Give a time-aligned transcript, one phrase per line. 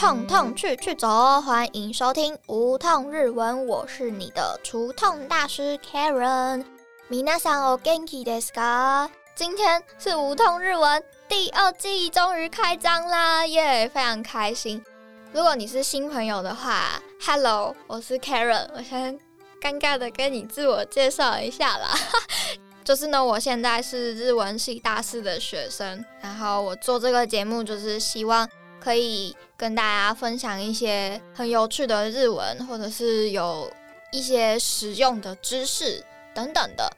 [0.00, 6.64] 痛痛去去走，欢迎收听无痛日文，我是你的除痛大师 Karen。
[7.08, 9.08] 皆さんお元気ですか？
[9.34, 14.84] 今天是无痛日文第二季终于开张啦，耶，非常开心。
[15.32, 19.18] 如果你是新朋友的话，Hello，我是 Karen，我先
[19.60, 21.94] 尴尬的跟你自我介绍一下啦。
[22.84, 28.48] 就是呢，我现在是日文系大四的学生，然后我做这个节目就是希望
[28.83, 33.71] 可以跟大家分享一些很有趣的日文，或者是有
[34.11, 36.03] 一些实用的知识
[36.33, 36.91] 等等的。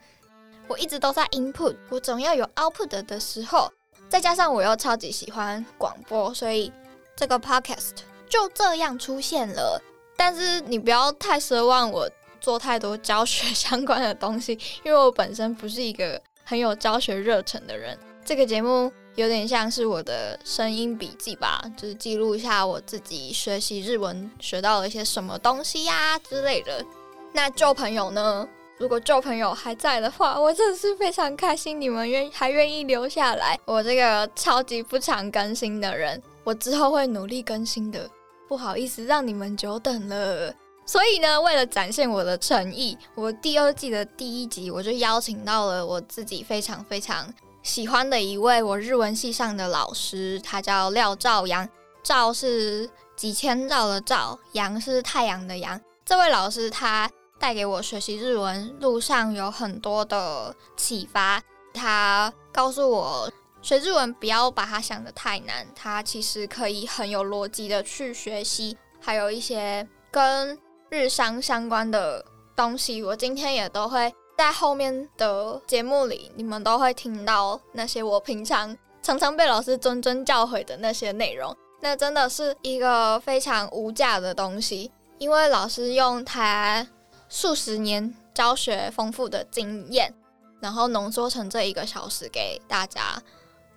[0.66, 3.70] 我一直都在 input，我总要有 output 的时候，
[4.08, 6.72] 再加上我又超级喜欢广播，所以
[7.14, 9.80] 这个 podcast 就这样出现了。
[10.16, 12.10] 但是你不要太奢望我。
[12.40, 14.52] 做太多教学相关的东西，
[14.84, 17.98] 因为我本身不是一个很有教学热忱的人。
[18.22, 26.84] 这个节目有点像是我的声音笔记吧，就是记录一下我自己学习日文学到了一些什么东西呀之类的。
[27.32, 28.48] 那旧朋友呢？
[28.76, 33.56] 如果旧朋友还在的话，我真的是非常开心，你们愿还愿意留下来。
[33.66, 38.10] 我这个超级不常更新的人，我之后会努力更新的。
[38.48, 40.52] 不好意思，让你们久等了。
[40.84, 47.32] 所以呢，为了展现我的诚意，我第二季的第一集我就邀请到了我自己非常非常
[47.64, 51.68] 喜欢的一位我日文系上的老师，他叫廖兆阳。
[52.02, 55.80] 兆是几千兆的兆，阳是太阳的阳。
[56.04, 61.42] 这位老师他带给我学习日文路上有很多的启发。
[61.72, 70.56] 他告诉我，学日文不要把它想得太难，它其实可以很有逻辑的去学习，还有一些跟
[70.90, 72.22] 日商相关的
[72.54, 81.56] 东西，我今天也都会在后面的节目里，你们都会听到那些我平常常常被老师谆谆教诲的那些内容。
[81.80, 86.86] 那真的是一个非常无价的东西，因为老师用他
[87.28, 90.12] 数十年教学丰富的经验，
[90.60, 93.22] 然后浓缩成这一个小时给大家，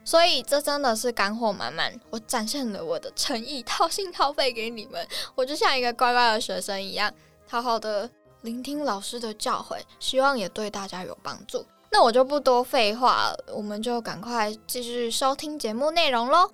[0.06, 1.94] 所以这真的是干货满满。
[2.10, 5.06] 我展现了我的诚意，掏心掏肺给你们。
[5.36, 7.12] 我就像一个乖乖的学生一样，
[7.46, 8.10] 好好的
[8.42, 11.66] 聆听老师的教诲，希望也对大家有帮助。
[11.90, 16.50] 那我就不多废话了，我们就赶快继续收听节目内容喽。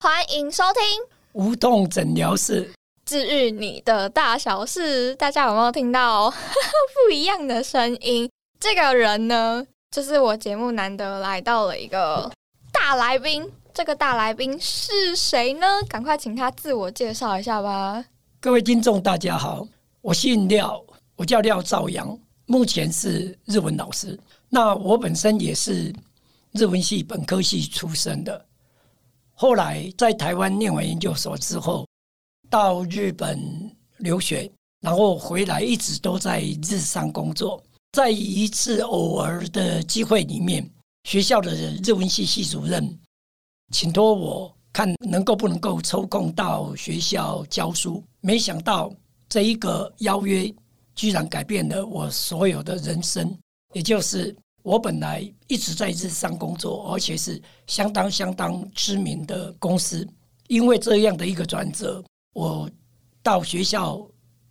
[0.00, 0.82] 欢迎收听
[1.32, 2.72] 无痛诊疗室，
[3.04, 5.14] 治愈你的大小事。
[5.16, 6.30] 大家有没有听到
[7.06, 8.30] 不一样的声音？
[8.58, 12.32] 这个人呢，就是我节目难得来到了一个
[12.72, 13.52] 大来宾。
[13.74, 15.66] 这个大来宾是谁呢？
[15.88, 18.04] 赶快请他自我介绍一下吧。
[18.38, 19.66] 各位听众，大家好，
[20.02, 20.84] 我姓廖，
[21.16, 24.18] 我叫廖兆阳，目前是日文老师。
[24.50, 25.90] 那我本身也是
[26.52, 28.44] 日文系本科系出身的，
[29.32, 31.86] 后来在台湾念完研究所之后，
[32.50, 33.40] 到日本
[33.98, 34.50] 留学，
[34.82, 37.62] 然后回来一直都在日商工作。
[37.92, 40.68] 在一次偶尔的机会里面，
[41.04, 42.98] 学校的日文系系主任。
[43.72, 48.92] 请托我看能够不能够抽空到学校教书，没想到
[49.28, 50.54] 这一个邀约
[50.94, 53.34] 居然改变了我所有的人生。
[53.72, 60.06] 也就是我本来一直在日商工作，而且是相当相当知名的公司，
[60.48, 62.70] 因为这样的一个转折，我
[63.22, 64.06] 到学校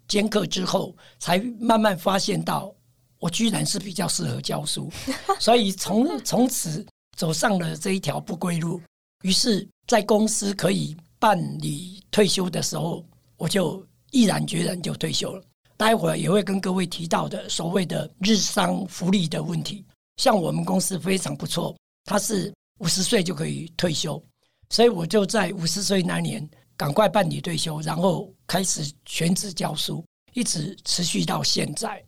[0.08, 2.74] 兼课之后，才慢慢发现到
[3.20, 4.92] 我居然是比较适合教书，
[5.40, 6.84] 所以从从此
[7.16, 8.82] 走上了这一条不归路。
[9.22, 13.06] 于是，在公司可以办理退休的时候，
[13.38, 15.44] 我就毅然决然就退休了。
[15.78, 19.86] 待会儿也会跟各位提到的所谓的日商福利的问题，
[20.18, 24.22] 像我们公司非常不错，它是五十岁就可以退休，
[24.70, 32.04] 所以我就在五十岁那年赶快办理退休，然后开始全职教书，一直持续到现在，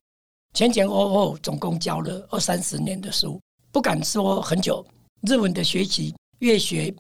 [0.53, 3.39] 前前后后总共教了二三十年的书，
[3.71, 4.85] 不敢说很久。
[5.21, 6.13] 日文的学习。
[6.43, 6.93] 越学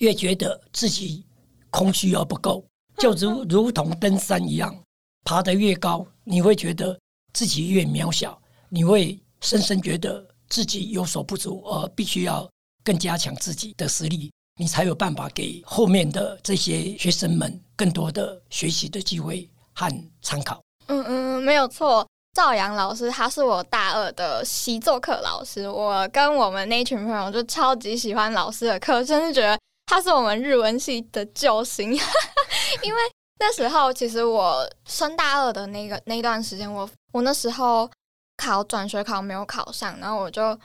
[0.00, 1.24] 越觉得自己
[1.70, 2.62] 空虚而不够，
[2.98, 4.78] 就如如同登山一样，
[5.24, 6.98] 爬得越高，你会觉得
[7.32, 8.38] 自己越渺小，
[8.68, 12.46] 你会深深觉得自己有所不足，而必须要
[12.84, 20.62] 更加强自己的实力，你才有办法给后面的这些学生们更多的学习的机会和参考。
[20.88, 22.06] 嗯嗯，没有错。
[22.32, 25.68] 赵阳老师，他是我大二的习作课老师。
[25.68, 31.92] 我跟我们那群朋友就超级喜欢老师的课，真是觉得他是我们日文系的救星。
[32.82, 33.00] 因为
[33.40, 37.90] 那时候其实我升大二的那个那段时间，我我那时候
[38.36, 40.56] 考转学考没有考上，然后我就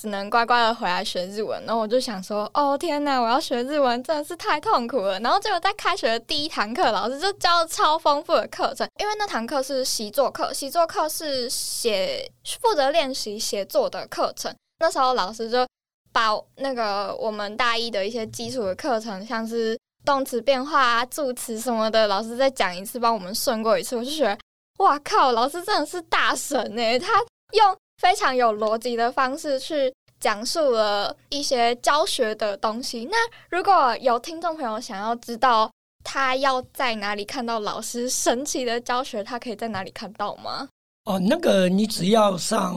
[0.00, 1.62] 只能乖乖的回来学日文。
[1.66, 5.20] 然后我就想说，哦天哪，我要学日文真的是太痛苦了。
[5.20, 12.26] 然后结果在开学的第一堂课，老师就教超丰富的课程，因为那堂课是习作课，习作课是写
[12.62, 14.54] 负责练习写作的课程。
[14.78, 15.66] 那时候老师就
[16.12, 23.94] 把那个我们大一的一些基础的课程，像是动词变化啊、助词什么的，老师再讲一次，帮我们顺过一次。
[23.96, 24.38] 我就觉得，
[24.78, 26.98] 哇靠，老师真的是大神呢！
[26.98, 27.12] 他
[27.52, 33.06] 用非常有逻辑的方式去讲述了一些教学的东西。
[33.10, 33.16] 那
[33.50, 35.70] 如果有听众朋友想要知道
[36.02, 40.68] 他要在哪里看到老师神奇的教学，他可以在哪里看到吗？
[41.04, 42.76] 哦，那个你只要上。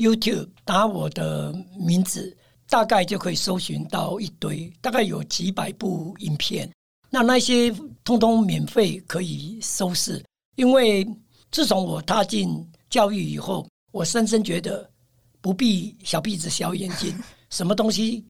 [0.00, 2.34] YouTube 打我的名字，
[2.70, 6.66] 大概就可以搜寻到一堆，大概有几百部影片。
[7.10, 7.70] 那那些
[8.02, 10.24] 通通免费可以收视。
[10.56, 11.06] 因为
[11.50, 14.88] 自从我踏进教育以后，我深深觉得
[15.40, 17.14] 不必小鼻子小眼睛，
[17.50, 18.24] 什么东西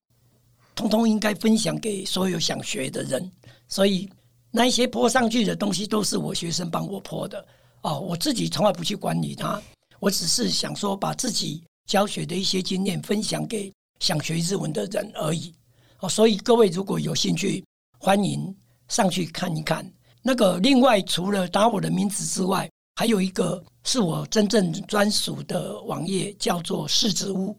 [0.74, 3.30] 通通应该分享给所有想学的人。
[3.68, 4.08] 所以
[4.50, 7.46] 那一些泼上去的东西，都是我学生帮我泼的。
[7.82, 9.60] 哦，我自己从来不去管理它。
[9.98, 15.54] 我只是想说，把自己教学的一些经验分享给想学日文的人而已。
[16.00, 17.64] 哦，所以各位如果有兴趣，
[17.98, 18.54] 欢迎
[18.88, 19.88] 上去看一看。
[20.22, 27.56] 那个另外，除了打我的名字之外，还有一个是我真正专属的网页，叫做“世子屋”。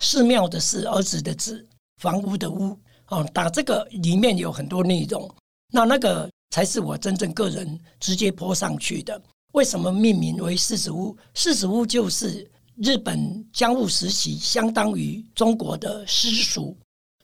[0.00, 1.66] 寺庙的寺，儿子的子，
[2.00, 2.78] 房屋的屋。
[3.08, 5.28] 哦，打这个里面有很多内容。
[5.72, 9.20] 那那个才是我真正个人直接泼上去的。
[9.52, 11.16] 为什么命名为四子屋？
[11.34, 16.76] 四子屋就是日本江户时期相当于中国的私塾。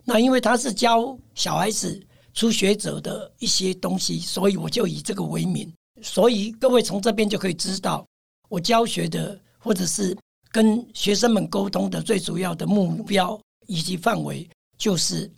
[0.04, 2.02] 那因为它是教小孩子、
[2.32, 5.72] 初学者的一些东西，所以我就以这个为名。
[6.02, 8.06] 所以各位从这边就可以知道，
[8.54, 10.16] 我教学的或者是
[10.52, 14.48] 跟学生们沟通的最主要的目标以及范围，
[14.78, 15.28] 就是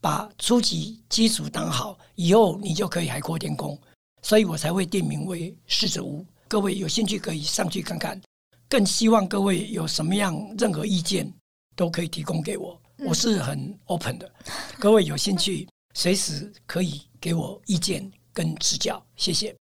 [0.00, 3.78] 把初级基础打好，以后你就可以海阔天空。
[4.22, 6.26] 所以我才会定名为四子屋。
[6.48, 8.20] 各位有兴趣可以上去看看，
[8.68, 11.32] 更希望各位有什么样任何意见
[11.76, 14.28] 都可以提供给我，我是很 open 的。
[14.80, 19.54] 各位有兴趣，随时可以给我意见跟指教，谢谢。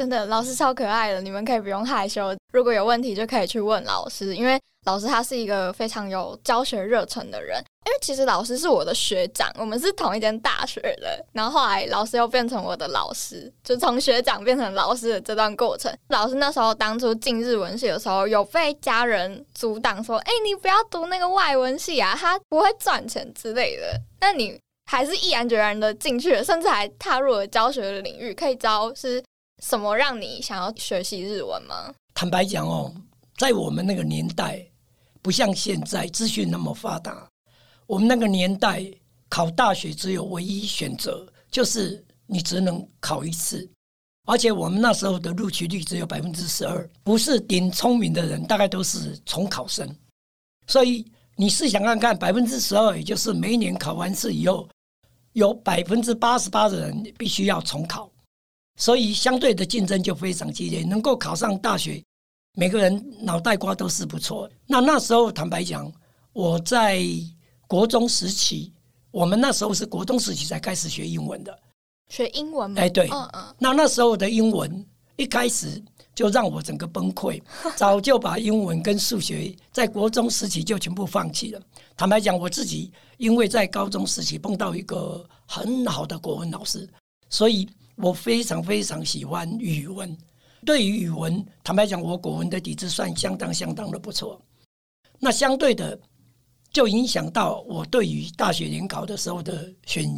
[0.00, 2.34] 真的，老师超可爱的，你们可以不用害羞。
[2.54, 7.62] 如果有问题，就可以去问老师，因为老师他是一个非常有教学热忱的人。
[7.84, 11.22] 因为其实老师是我的学长，我们是同一间大学的。
[11.34, 15.94] 然后后来老师又变成我的老师，就从学长变成老师的这段过程。
[16.08, 24.58] 老师那时候当初进日文系的时候，有被家人阻挡说：“哎，你不要读那个外文系啊，他不会赚钱之类的。”那你
[24.90, 28.32] 还是毅然决然的进去了，甚至还踏入了教学的领域。
[28.32, 29.22] 可以教是。
[29.60, 31.94] 什么让你想要学习日文吗？
[32.14, 32.92] 坦白讲哦，
[33.36, 34.66] 在我们那个年代，
[35.22, 37.28] 不像现在资讯那么发达。
[37.86, 38.84] 我们那个年代
[39.28, 43.68] 考大学只有唯一选择，就是你只能考一次，
[44.26, 49.88] 而且我们那时候的录取率只有百分之十二，不是顶聪明的人，大概都是重考生。
[50.66, 51.04] 所以
[51.36, 54.68] 你试想看看，百分之十二，也就是每一年考完试以后，
[55.32, 58.10] 有百分之八十八的人必须要重考。
[58.80, 62.02] 所以相对的竞争就非常激烈，能够考上大学，
[62.56, 64.50] 每个人脑袋瓜都是不错。
[64.66, 65.92] 那那时候坦白讲，
[66.32, 67.04] 我在
[67.68, 68.72] 国中时期，
[69.10, 71.56] 我们那时候是国中时期才开始学英文的，
[72.08, 72.80] 学英文吗？
[72.80, 73.54] 哎，对，嗯嗯。
[73.58, 74.82] 那那时候的英文
[75.16, 75.80] 一开始
[76.14, 77.38] 就让我整个崩溃，
[77.76, 81.60] 早就把英文跟数学在国中时期就全部放弃了。
[81.98, 86.88] 坦白讲，我自己因为在高中时期碰到一个很好的国文老师，
[87.28, 87.68] 所以。
[88.02, 90.16] 我非常非常喜欢语文，
[90.64, 94.40] 对于语文，坦白讲，我国文的底子算相当相当的不错。
[95.18, 95.98] 那相对的，
[96.72, 100.08] 就影响到我对于大学联考的时候的选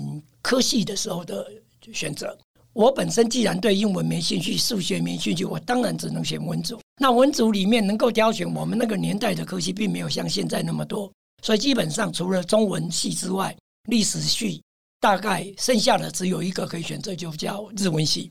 [0.41, 1.47] 科系的时候的
[1.93, 2.39] 选择。
[2.73, 6.81] 我本身既然对英文没兴趣，数学没兴趣，我当然只能选文组。
[7.01, 11.13] 那文组里面能够挑选我们那个年代的科系，并没有像现在那么多，
[11.43, 13.55] 所以基本上除了中文系之外，
[13.89, 14.63] 历史系。
[15.03, 18.31] 大概剩下的只有一个可以选择，就叫日文系。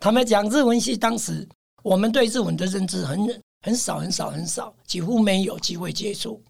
[0.00, 1.46] 他们讲日文系，当时
[1.82, 6.42] 我们对日文的认知很很少很少很少，几乎没有机会接触。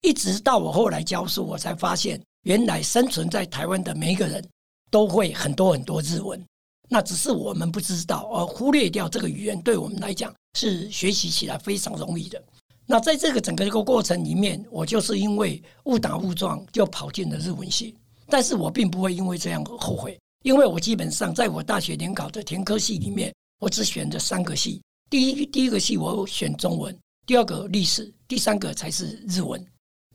[0.00, 4.44] 一直到我后来教书，我才发现，原来生存在台湾的每一个人
[4.90, 6.44] 都会很多很多日文，
[6.88, 12.42] 那只是我们不知道，而忽略掉这个语言对我们来讲是学习起来非常容易的。
[12.86, 17.96] 那在这个整个一个过程里面，我就是因为误打误撞就跑进了日文系。
[18.32, 24.80] 但是我并不会因为这样后悔，因为我基本上在我大学联考的填科系里面，我只选择三个系。
[25.10, 29.62] 第一第一个系我选中文，第二个历史，第三个才是日文。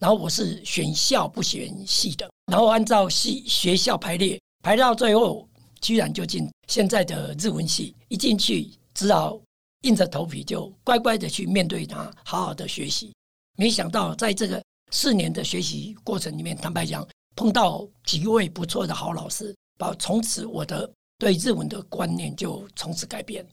[0.00, 5.48] 然后我是选校不选系的，然后按照系学校排列，排到最后，
[5.80, 7.94] 居然就进现在的日文系。
[8.08, 9.40] 一进去，只好
[9.82, 13.12] 硬着头皮就乖乖的去面对它，好好的学习。
[13.56, 14.60] 没想到在这个
[14.90, 17.06] 四年的学习过程里面，坦白讲，
[17.38, 23.46] 碰到几位不错的好老师，把从此我的对日文的观念就从此改变。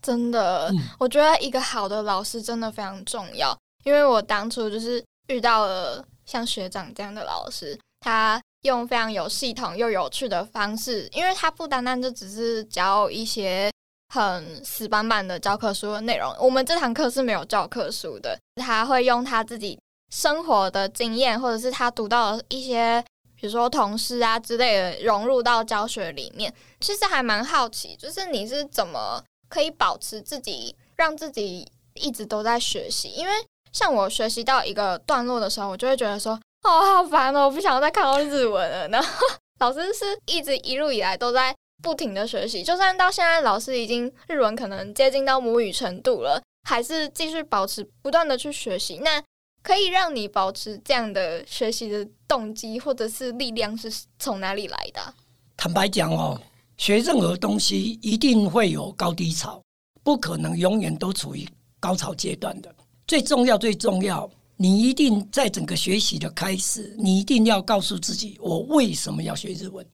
[0.00, 13.72] 真的，我觉得一个好的老师真的非常重要，因为我当初就是遇到了像学长这样的老师，他用非常有系统又有趣的方式，因为他不单单就只是教一些
[14.14, 19.76] 很死板板的教科书的内容，我们这堂课是没有教科书的，他会用他自己
[20.12, 23.04] 生活的经验，或者是他读到一些，
[23.42, 26.54] 比如说同事啊之类的，融入到教学里面。
[26.80, 29.22] 其实还蛮好奇，就是你是怎么。
[29.48, 33.08] 可以保持自己，让自己一直都在学习。
[33.10, 33.32] 因为
[33.70, 36.32] 像我学习到一个段落的时候，我就会觉得说
[36.64, 39.28] ：“哦，好烦哦，我不想再看到日文了。”然后
[39.60, 49.00] 老师是一直一路以来都在不停的学习，就算到现在老师已经日文可能接近到母语程度了，还是继续保持不断的去学习。
[49.04, 49.22] 那
[49.62, 55.14] 可以让你保持这样的学习的动机或者是力量是从哪里来的？
[55.56, 56.40] 坦白讲哦。
[56.78, 59.62] 学任何东西一定会有高低潮，
[60.02, 61.46] 不可能永远都处于
[61.78, 62.74] 高潮阶段的。
[63.06, 69.86] 最重要、最重要，你一定在整个学习的开始，你一定要告诉自己，我为什么要学日文。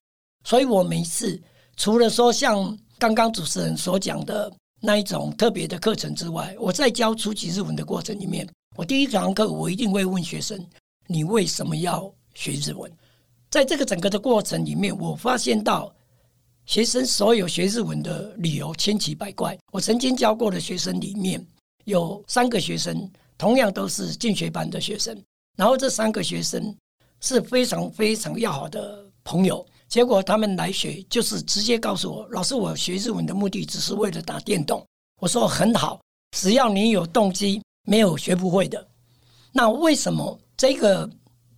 [0.45, 1.39] 所以我每次
[1.77, 10.57] 除了说像刚刚主持人所讲的那一种特别的课程之外，我在教初级日文的过程里面，我第一堂课我一定会问学生：
[11.09, 12.89] 你为什么要学日文？
[13.51, 15.93] 在这个整个的过程里面，我发现到。
[16.65, 19.59] 学生所有学日文的理由千奇百怪。
[19.73, 21.45] 我曾经教过的学生里面
[21.87, 25.19] 有三个学生，同样都是进学班的学生。
[25.57, 26.77] 然后这三个学生
[27.21, 29.67] 是非常非常要好的朋友。
[29.89, 34.87] 结果他们来学，就是直接告诉我：“老师，我学日文的目的只是为了打电动。”
[35.21, 35.99] 我说：“很好，
[36.37, 38.87] 只要你有动机，没有学不会的。
[39.53, 41.09] 那为什么这个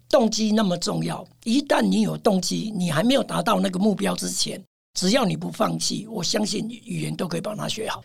[0.08, 1.26] 动机那么重要？
[1.44, 4.62] 一旦你有动机，你还没有达到那个目标之前。”
[4.98, 8.02] 只要你不放弃，我相信语言都可以把它学好。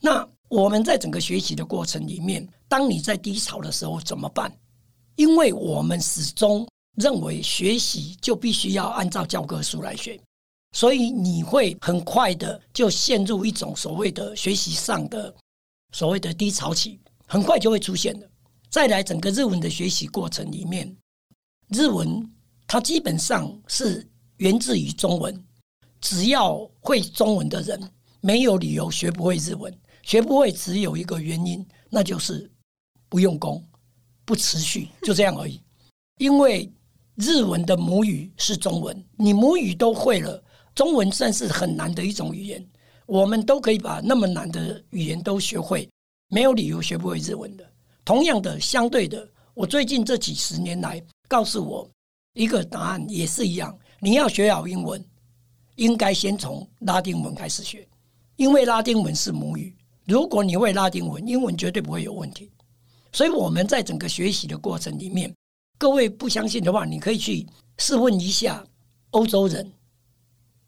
[0.00, 4.50] 那我们在整个学习的过程里面，当你在低潮的时候怎么办？
[5.16, 6.64] 因为我们始终
[6.96, 10.18] 认为学习就必须要按照教科书来学，
[10.72, 15.34] 所以你会很快的就陷入一种所谓的学习上的
[15.92, 18.28] 所谓的低潮期，很快就会出现的。
[18.70, 20.96] 再来，整个日文的学习过程里面，
[21.68, 22.28] 日文
[22.66, 25.44] 它基本上是源自于中文。
[26.00, 27.78] 只要会中文的人，
[28.20, 29.72] 没有理由学不会日文。
[30.02, 32.50] 学不会只有一个原因，那就是
[33.08, 33.62] 不用功、
[34.24, 35.60] 不持续，就这样而已。
[36.18, 36.72] 因为
[37.16, 40.42] 日文的母语是中文，你母语都会了，
[40.74, 42.66] 中文算是很难的一种语言。
[43.06, 45.88] 我们都可以把那么难的语言都学会，
[46.28, 47.64] 没有理由学不会日文的。
[48.04, 51.90] 同样的，相对的，我最近这几十年来，告诉我
[52.34, 55.04] 一个答案也是一样：你要学好英文。
[55.76, 57.86] 应该先从拉丁文开始学，
[58.34, 59.76] 因为拉丁文是母语。
[60.06, 62.50] 如果你会拉丁文，英文绝对不会有问题。
[63.12, 65.32] 所以我们在整个学习的过程里面，
[65.78, 67.46] 各位不相信的话，你可以去
[67.78, 68.66] 试问一下
[69.10, 69.72] 欧洲人。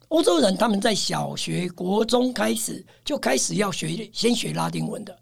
[0.07, 5.20] 欧洲人他们在小学、国中开始就开始要学，先学拉丁文的。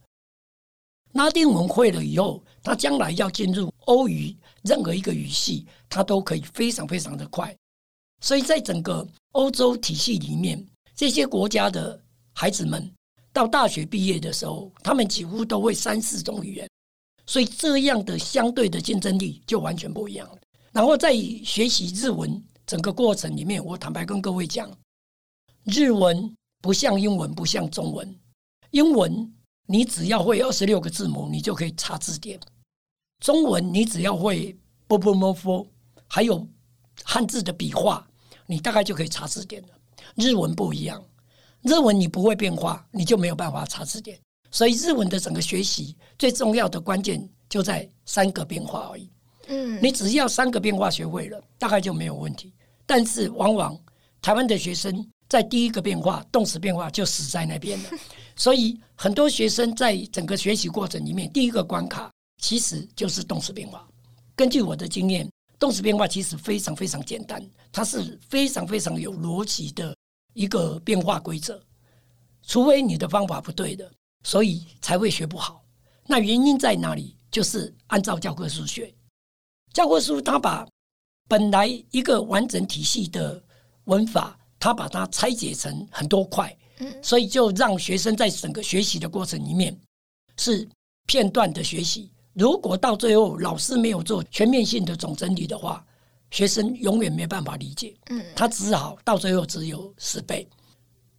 [1.13, 7.55] 拉丁文会了以后，他将来要进入欧语任何一个语系，他都可以非常非常的快。
[8.21, 10.63] 所以在整个欧洲体系里面，
[10.95, 11.99] 这些国家的
[12.33, 12.91] 孩子们
[13.33, 16.69] 到大学毕业的时候，他们几乎都会三四种语言，
[17.25, 20.37] 所以这样的相对的竞争力就完全不一样了。
[20.71, 21.13] 然后在
[21.43, 24.69] 学习日文整个过程里面，我坦白跟各位讲，
[25.63, 28.15] 日文不像英文，不像中文。
[28.71, 29.33] 英文
[29.71, 32.39] 你只要会二十六个字母，你就可以查字典；
[33.19, 34.57] 中文你只要会
[34.87, 35.67] b b m f，
[36.07, 36.43] 还有
[37.03, 38.03] 汉字的笔画。
[38.47, 39.67] 你大概就可以查字典了。
[40.15, 40.99] 日文不一样，
[41.61, 44.19] 日文你不会变化，你就没有办法查字典。
[44.49, 49.07] 所以日文的整个学习最重要的关键就在三个变化而已。
[49.49, 52.51] 嗯，你只要三个变化学会了，大概就没有问题。
[52.87, 53.79] 但是往往
[54.19, 57.89] 台湾的学生在第一个变化动词变化就死在那边了。
[58.35, 63.87] 所以很多学生在整个学习过程里面，第一个关卡其实就是动词变化。
[64.35, 65.25] 根据我的经验。
[65.57, 69.93] 动词变化其实非常非常简单，它是非常非常有逻辑的
[70.33, 71.61] 一个变化规则。
[72.43, 73.91] 除非你的方法不对的，
[74.23, 75.61] 所以才会学不好。
[76.05, 77.17] 那原因在哪里？
[77.29, 78.93] 就是按照教科书学。
[79.73, 80.65] 教科书它把
[81.27, 83.43] 本来一个完整体系的
[83.83, 89.77] 文法，它把它拆解成很多块，嗯所以就让学生在整个学习的过程里面
[90.37, 90.67] 是
[91.05, 92.11] 片段的学习。
[92.33, 95.85] 如果到最后老师没有做全面性的总整理的话，
[96.31, 97.95] 学生永远没办法理解。
[98.09, 100.47] 嗯他只好到最后只有十倍，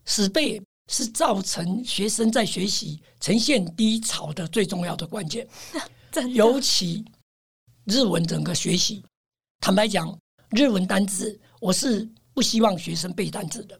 [0.05, 5.47] 十倍是造成学生在学习呈现低潮的最重要的关键。
[6.35, 7.05] 尤其
[7.85, 9.03] 日文整个学习，
[9.61, 10.17] 坦白讲，
[10.51, 13.79] 日文单字我是不希望学生背单字的，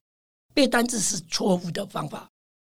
[0.53, 2.29] 背单字是错误的方法。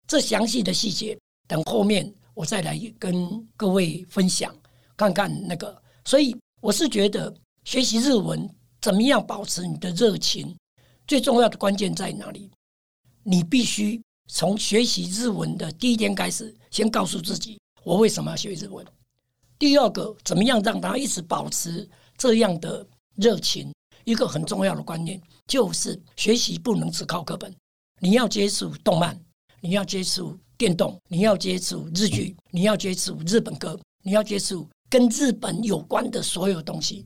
[0.06, 4.54] 这详细的细节，等后面我再来跟各位分享，
[4.96, 5.82] 看看那个。
[6.04, 8.48] 所以我是觉得学习日文
[8.80, 10.56] 怎么样保持你的热情，
[11.06, 12.50] 最重要的关键在哪里？
[13.22, 18.86] 你必须从学习日文的第一天开始，先告诉自己我为什么要学日文。
[19.58, 23.70] 第二个，怎么样让他一直保持这样的热情？
[24.04, 27.54] 一个很重要的观念就是学习不能只靠课本，
[28.00, 29.18] 你要接触动漫，
[29.60, 37.04] 你要接触电动，你要接触日剧，你要接触日本歌，你要接触跟日本有关的所有东西。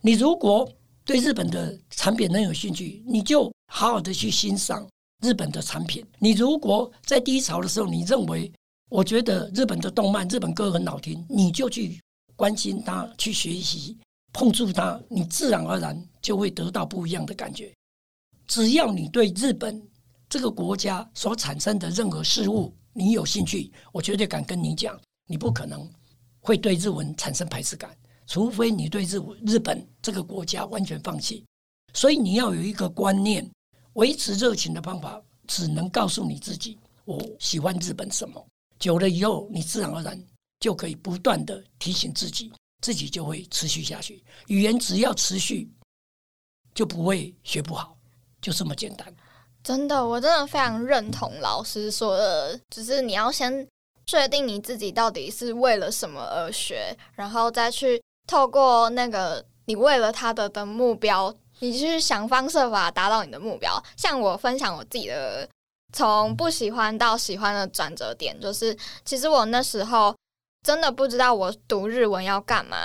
[0.00, 0.68] 你如果
[1.04, 4.88] 对日本的产品很有兴趣，你就好好的去欣赏
[5.22, 6.04] 日本的产品。
[6.18, 8.50] 你如果在低潮的时候，你认为
[8.90, 12.00] 我觉得日本的动漫、日本歌很好听，你就去
[12.36, 13.98] 关心它，去学习，
[14.32, 17.72] 碰触它，你自然而然就会得到不一样的感觉。
[18.46, 19.82] 只要你对日本
[20.32, 25.86] 这个国家所产生的任何事物你有兴趣，我绝对敢跟你讲，你不可能
[26.40, 27.94] 会对日文产生排斥感，
[28.26, 31.44] 除非你对日日本这个国家完全放弃。
[31.92, 33.46] 所以你要有一个观念，
[33.92, 38.42] 维持热情的方法，只能告诉你自己，我喜欢日本什么。
[38.78, 40.18] 久了以后，你自然而然
[40.60, 44.24] 就可以不断的提醒自己，自己就会持续下去。
[44.46, 45.70] 语言只要持续，
[46.72, 47.94] 就不会学不好，
[48.40, 49.14] 就这么简单。
[49.62, 53.66] 真的，我真的非常认同老师说的，只是你要先
[54.06, 63.80] 确定你自己到底是为了什么而学，然后再去透过那个你为了他的的目标，你去想方设法达到你的目标。
[63.96, 65.48] 像我分享我自己的
[65.92, 70.12] 从不喜欢到喜欢的转折点，就是其实我那时候
[70.66, 72.76] 真的不知道我读日文要干嘛。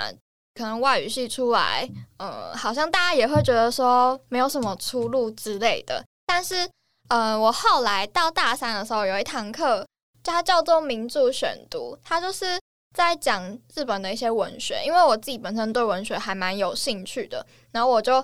[0.54, 6.04] 可能外语系出来，呃，好像大家也会觉得说没有什么出路之类的。
[6.28, 6.68] 但是，
[7.08, 9.84] 呃，我后来到大三的时候，有一堂课，
[10.22, 12.60] 它叫做名著选读，它就是
[12.94, 14.82] 在讲日本的一些文学。
[14.84, 18.16] 因为我自己本身对文学还蛮有兴趣的，然后我就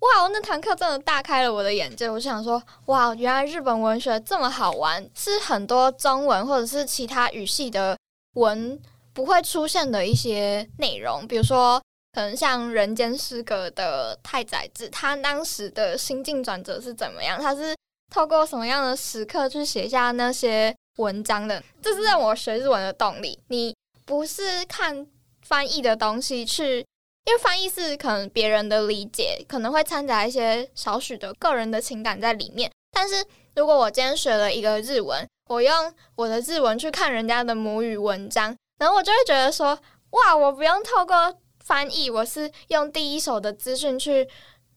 [0.00, 2.10] 哇，那堂课真的大开了我的眼界。
[2.10, 7.96] 我想说，哇，原来日本文学这么好玩，是很多中文或者是其他语系的
[8.34, 8.76] 文
[9.14, 11.80] 不会出现的一些内容，比如说。
[12.12, 17.40] 可能像《人间失格》的太宰治，他当时的心境转折是怎么样？
[17.40, 17.74] 他是
[18.12, 21.62] 透过什么样的时刻去写下那些文章的？
[21.80, 23.38] 这是让我学日文的动力。
[23.48, 25.06] 你不是看
[25.40, 26.84] 翻译的东西去，
[27.24, 32.70] 因为翻译是可能别人的理解，可能会掺杂一些少许的个人的情感在里面。
[32.92, 33.24] 但是
[33.56, 39.78] 如果我今天学了一个日文，我用我的日文去看人家的母语文章，然后我就会觉得说，
[40.10, 41.38] 哇，我不用透过。
[41.72, 44.28] 翻译，我是用第一手的资讯去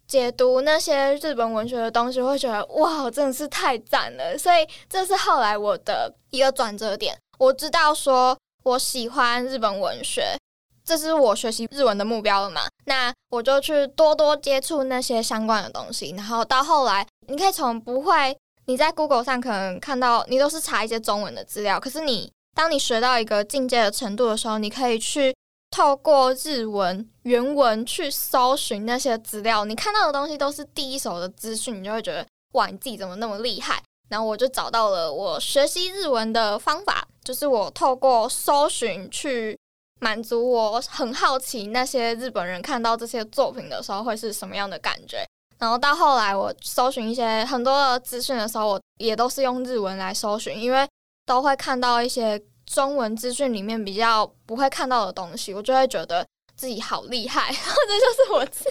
[0.08, 4.38] 解读那些日本文学的东西，会觉得哇，真的是太赞了。
[4.38, 7.14] 所以这是后来我的一个转折点。
[7.38, 10.38] 我知道说我喜欢日本文学，
[10.86, 12.62] 这是我学习日文的目标了嘛？
[12.86, 16.12] 那我就去多多接触那些相关的东西。
[16.16, 18.34] 然后到后来，你可以从不会
[18.68, 25.36] 你在 Google 上可能看到，你都是查一些中文的资料，可是你当你学到一个境界的程度的时候，你可以去。
[25.76, 33.84] 透过日文原文去搜寻那些资料，你看到的东西都是第一手的资讯，你就会觉得哇，你自己怎么那么厉害？
[34.08, 39.60] 然后我就找到了我学习日文的方法，就是我透过搜寻去
[40.00, 45.26] 满足我很好奇那些日本人看到这些作品的时候会是什么样的感觉。
[45.60, 50.88] 然后到后来我搜寻一些很多的资讯的时候，我也都是用日文来搜寻，因为
[51.26, 52.42] 都会看到一些。
[52.66, 56.26] 中文资讯里面比较不会看到的东西，我就会觉得
[56.56, 58.66] 自己好厉害，然 后这就是我自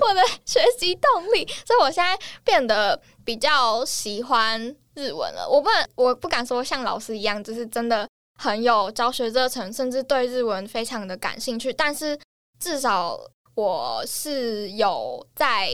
[0.00, 1.46] 我的学习动力。
[1.66, 4.60] 所以我现在变得比较喜欢
[4.94, 5.48] 日文了。
[5.48, 8.08] 我不能，我不敢说像老师一样，就是真的
[8.38, 11.72] 很有教学热忱，甚至对日文非常的感兴趣。
[11.72, 12.18] 但是
[12.58, 13.18] 至少
[13.54, 15.70] 我是有在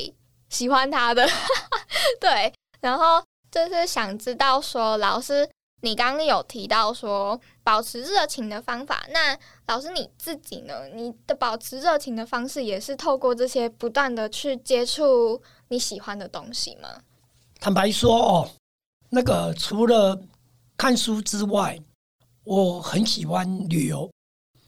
[0.49, 1.29] 喜欢他的，
[2.21, 2.53] 对。
[2.81, 5.49] 然后就是想知道说老师。
[5.83, 10.89] 你刚刚有提到说保持热情的方法，那老师你自己呢？
[10.95, 16.89] 你的保持热情的方式也是透过这些不断的去接触你喜欢的东西吗？
[17.61, 18.51] 坦白说哦，
[19.11, 20.19] 那个除了
[20.77, 21.79] 看书之外，
[22.45, 24.11] 我很喜欢旅游，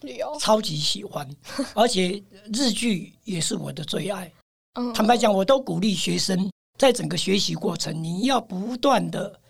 [0.03, 1.29] 旅游超级喜欢，
[1.75, 4.31] 而且日剧也是我的最爱。
[4.75, 9.41] 嗯坦白讲，我都鼓励学生在整个学习过程，你要不断的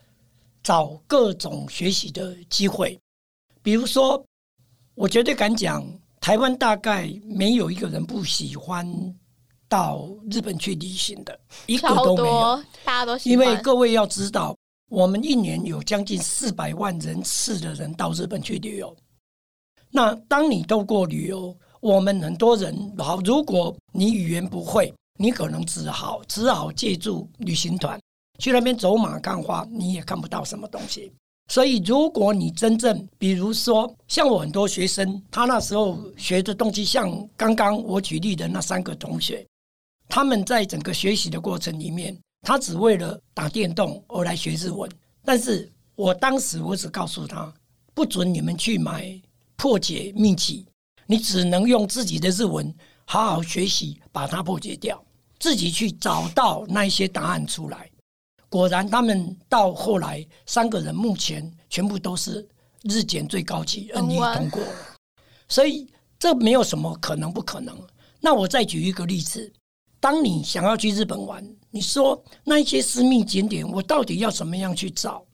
[0.69, 3.01] 找各种学习的机会。
[3.63, 4.23] 比如说，
[4.95, 5.83] 我绝对敢讲，
[6.21, 8.87] 台湾大概没有一个人不喜欢
[9.67, 12.63] 到日本去旅行的，一个都没有。
[12.85, 13.39] 大家都喜因。
[13.39, 14.55] 为各位要知道，
[14.91, 18.95] 我们一年有将近四百万人次的人到日本去旅游。
[19.91, 27.99] 那当你透过旅游，我们很多人好，如果你语言不会，你可能只好只好借助旅行团
[28.39, 31.13] 去那边走马看花，你也看不到什么东西。
[31.51, 39.47] 所以，如果你真正，比如说像我很多学生，他那时候学的东西，像刚刚我举例的那三个同学，
[40.09, 44.91] 他们在整个学习的过程里面，他只为了打电动而来学日文。
[45.25, 47.53] 但是我当时我只告诉他，
[47.95, 49.19] 不准你们去买
[49.57, 50.67] 破解秘籍，
[51.07, 52.73] 你只能用自己的日文
[53.07, 55.03] 好好学习，把它破解掉，
[55.39, 57.91] 自己去找到那一些答案出来。
[58.49, 62.47] 果然，他们到后来三个人目前全部都是
[62.83, 64.73] 日检最高级 N 一通过了，
[65.49, 65.87] 所以
[66.19, 67.77] 这没有什么可能不可能。
[68.21, 69.53] 那我再举一个例子，
[70.01, 75.25] 当你想要去日本玩，你说那一些私密景点，我到底要怎么样去找？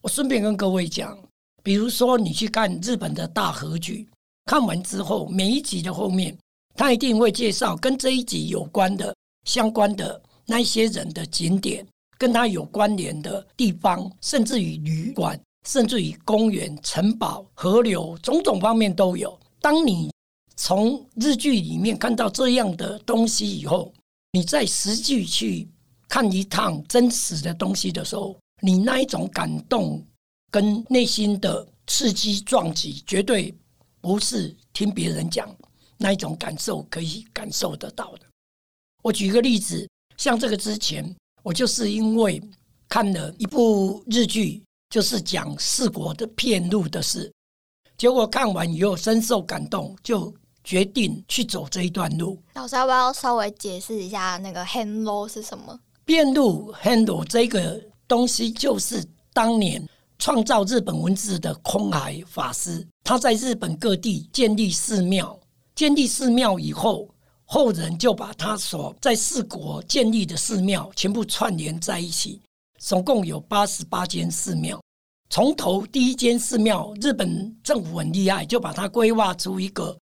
[0.00, 1.18] 我顺便跟各位讲，
[1.62, 4.08] 比如说你去看日本的大和剧，
[4.46, 6.36] 看完之后，每一集的后面，
[6.74, 9.14] 他一定会介绍跟这一集有关的、
[9.44, 11.86] 相关的那一些人的景点，
[12.20, 19.40] 跟它有关联的地方，甚至于旅馆，甚至于公园、城堡、河流，种种方面都有。
[19.58, 20.12] 当你
[20.54, 23.90] 从日剧里面看到这样的东西以后，
[24.32, 25.66] 你再实际去
[26.10, 30.06] 看一趟真实的东西的时候，你那一种感动
[30.50, 33.54] 跟内心的刺激撞击，绝对
[34.02, 35.48] 不是听别人讲
[35.96, 38.26] 那一种感受可以感受得到的。
[39.02, 41.02] 我举个例子，像这个之前，
[41.50, 42.40] 我就是因为
[42.88, 47.28] 看了一部日剧，就是讲四国的骗路的事，
[47.98, 50.32] 结果看完以后深受感动，就
[50.62, 52.40] 决定去走这一段路。
[52.54, 55.76] 老师要不要稍微解释一下那个 hand low 是什么？
[56.04, 59.84] 辩路 handle 这个东西，就是当年
[60.20, 65.36] 创造日本文字的空海法师，他在日本各地建立寺庙，
[65.74, 67.08] 建立寺庙以后，
[67.52, 72.40] 后人就把他所在四国建立的寺庙全部串联在一起，
[72.78, 74.80] 总共有八十八间寺庙。
[75.30, 79.98] 从头第一间寺庙，日本政府很厉害，就把它规划出一个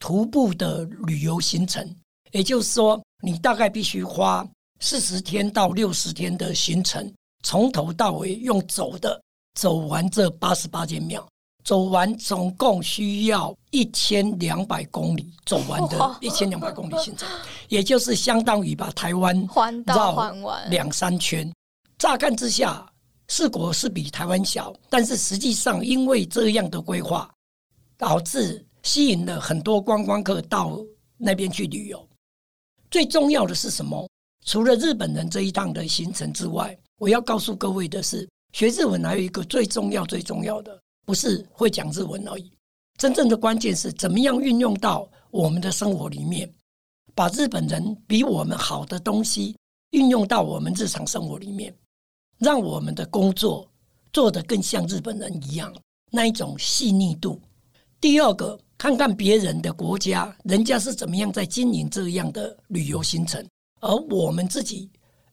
[0.00, 1.88] 徒步的旅游行程，
[2.32, 4.44] 也就是说，你大概必须花
[4.80, 7.08] 四十天到六十天的行程，
[7.44, 9.22] 从头到尾用走的
[9.54, 11.24] 走完这八十八间庙，
[11.68, 17.28] 走完总共需要一千两百公里走完的哇一千两百公里行程，
[17.68, 21.52] 也就是相当于把台湾环岛绕两三圈。
[21.98, 22.90] 乍看之下，
[23.28, 27.30] 四国是比台湾小，但是实际上因为这样的规划，
[27.98, 30.80] 导致吸引了很多观光客到
[31.18, 32.08] 那边去旅游。
[32.90, 34.08] 最重要的是什么？
[34.46, 42.52] 除了日本人这一趟的行程之外，我要告诉各位的是，学日文还有一个最重要、最重要的，不是会讲日文而已。
[42.98, 46.46] 真正的关键是怎么样运用到我们的生活里面，
[47.14, 49.56] 把日本人比我们好的东西
[49.92, 51.74] 运用到我们日常生活里面，
[52.36, 53.66] 让我们的工作
[54.12, 55.74] 做得更像日本人一样
[56.10, 57.40] 那一种细腻度。
[57.98, 63.42] 第二个，看看别人的国家，人家是怎么样在经营这样的旅游行程，
[63.80, 64.90] 而我们自己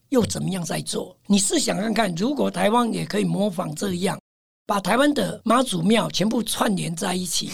[0.08, 1.14] 又怎么样在做？
[1.26, 4.18] 你试想看看，如果台湾也可以模仿这样，
[4.66, 7.50] 把台湾的妈祖庙全部串联在一起，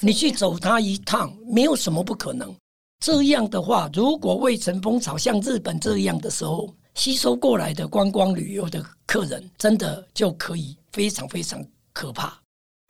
[0.00, 2.52] 你去走它一趟，没有什么不可能。
[2.98, 12.40] 这样的话，如果未成风潮像日本这样的时候，吸收过来的观光旅游的客人，真的就可以非常非常可怕。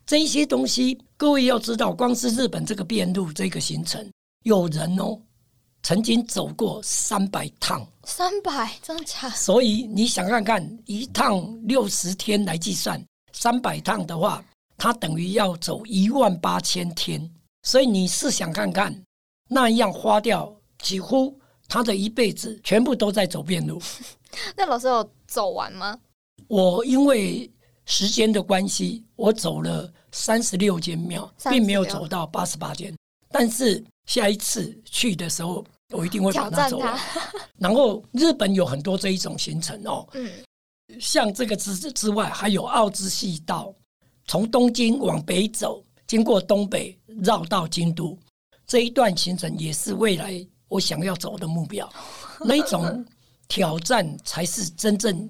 [0.07, 4.09] 这一些东西，各位要知道，光是日本这个遍路这个行程，
[4.45, 5.19] 有人哦
[5.83, 9.35] 曾经走过三百趟，三百，真的假的？
[9.35, 13.05] 所以你想看看，一趟六十天来计算，
[13.39, 14.43] 三百趟的话，
[14.79, 17.31] 它等于要走一万八千天。
[17.63, 19.03] 所以你试想看看，
[19.51, 23.81] 那样花掉几乎他的一辈子全部都在走遍路。
[24.57, 25.99] 那老师有走完吗？
[26.49, 27.51] 我因为
[27.85, 32.95] 时间的关系，我走了三十六间庙，36并没有走到八十八间。
[33.29, 36.99] 但是下一次去的时候，我一定会把它走完。。
[37.59, 40.31] 然后日本有很多这一种行程哦，嗯，
[41.01, 43.75] 像这个之之外，还有奥之细道，
[44.27, 48.19] 从东京往北走，经过东北绕到京都，
[48.67, 51.91] 这一段行程也是未来我想要走的目标。
[52.41, 53.05] 那一种
[53.49, 55.29] 挑战才是真正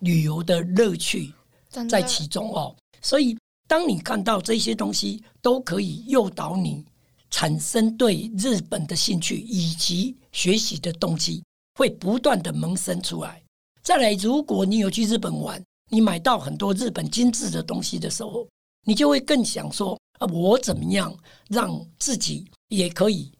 [0.00, 1.32] 旅游的乐趣
[1.88, 2.74] 在其中哦。
[3.02, 3.36] 所以，
[3.68, 6.84] 当你看到这些东西，都可以诱导你
[7.30, 11.42] 产生对日本的兴趣以及学习的动机，
[11.78, 13.42] 会不断的萌生出来。
[13.82, 18.46] 再来，如果你有去日本玩，你买到很多日本精致的东西的时候，
[18.86, 21.16] 你就会更想说：啊，我怎么样
[21.48, 23.32] 让自己也可以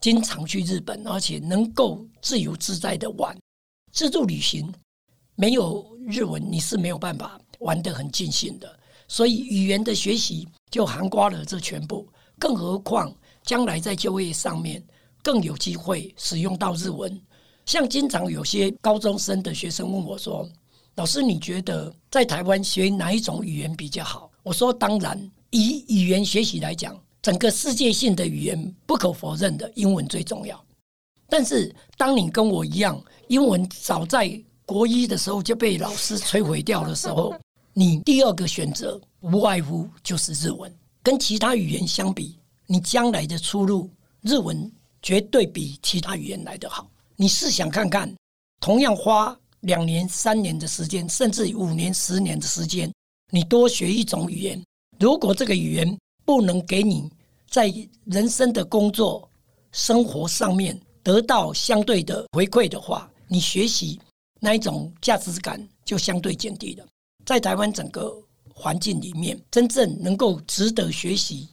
[0.00, 3.36] 经常去日本，而且能够自由自在的玩。
[3.92, 4.72] 自助旅行
[5.34, 8.78] 没有日文，你是没有办法玩得很尽兴的。
[9.08, 12.08] 所以语言的学习就涵盖了这全部，
[12.38, 14.80] 更何况将来在就业上面
[15.22, 17.20] 更有机会使用到日文。
[17.68, 20.48] 像经常有些高中生的学生问我说
[20.96, 30.58] ：“老师，你觉得在台湾学哪一种语言比较好？”我说：“当然，以语言学习来讲，整个世界性的语言不可否认的英文最重要。
[31.28, 37.36] 但是，当你跟我一样，英文早在国一的时候就被老师摧毁掉的时候，
[37.74, 40.74] 你第二个选择无外乎就是日文。
[41.02, 43.90] 跟其他语言相比，你将来的出路，
[44.22, 46.90] 日文绝对比其他语言来得好。
[47.20, 48.14] 你试想看看，
[48.60, 52.88] 同样花两年、三年的时间，甚至五年、十年的时间，
[53.32, 54.64] 你多学一种语言，
[55.00, 57.10] 如果这个语言不能给你
[57.50, 59.28] 在人生的工作、
[59.72, 64.00] 生活上面得到相对的回馈的话，你学习
[64.38, 66.86] 那一种价值感就相对减低了。
[67.26, 68.16] 在台湾整个
[68.54, 71.48] 环境里面，真正能够值得学习，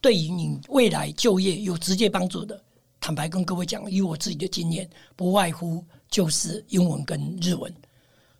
[0.00, 2.60] 对于你未来就业有直接帮助的，
[3.00, 7.72] 坦白跟各位讲，以我自己的经验，不外乎就是英文跟日文。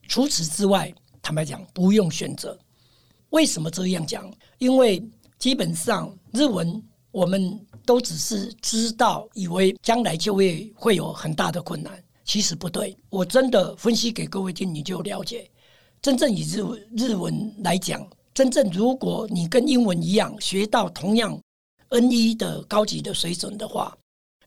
[0.07, 0.93] 除此之外，
[1.23, 2.59] 坦白讲，不用选择。
[3.31, 4.33] 为什么这样讲？
[4.59, 5.03] 因为
[5.39, 12.97] 基本上日文我们都只是知道，以为将来就业会有很大的困难，其实不对。
[13.11, 15.51] 我真的分析给各位听，你就了解。
[16.01, 16.63] 真正以日
[16.97, 21.39] 日文来讲，真正如果你跟英文一样学到同样
[21.91, 23.97] N 一的高级的水准的话，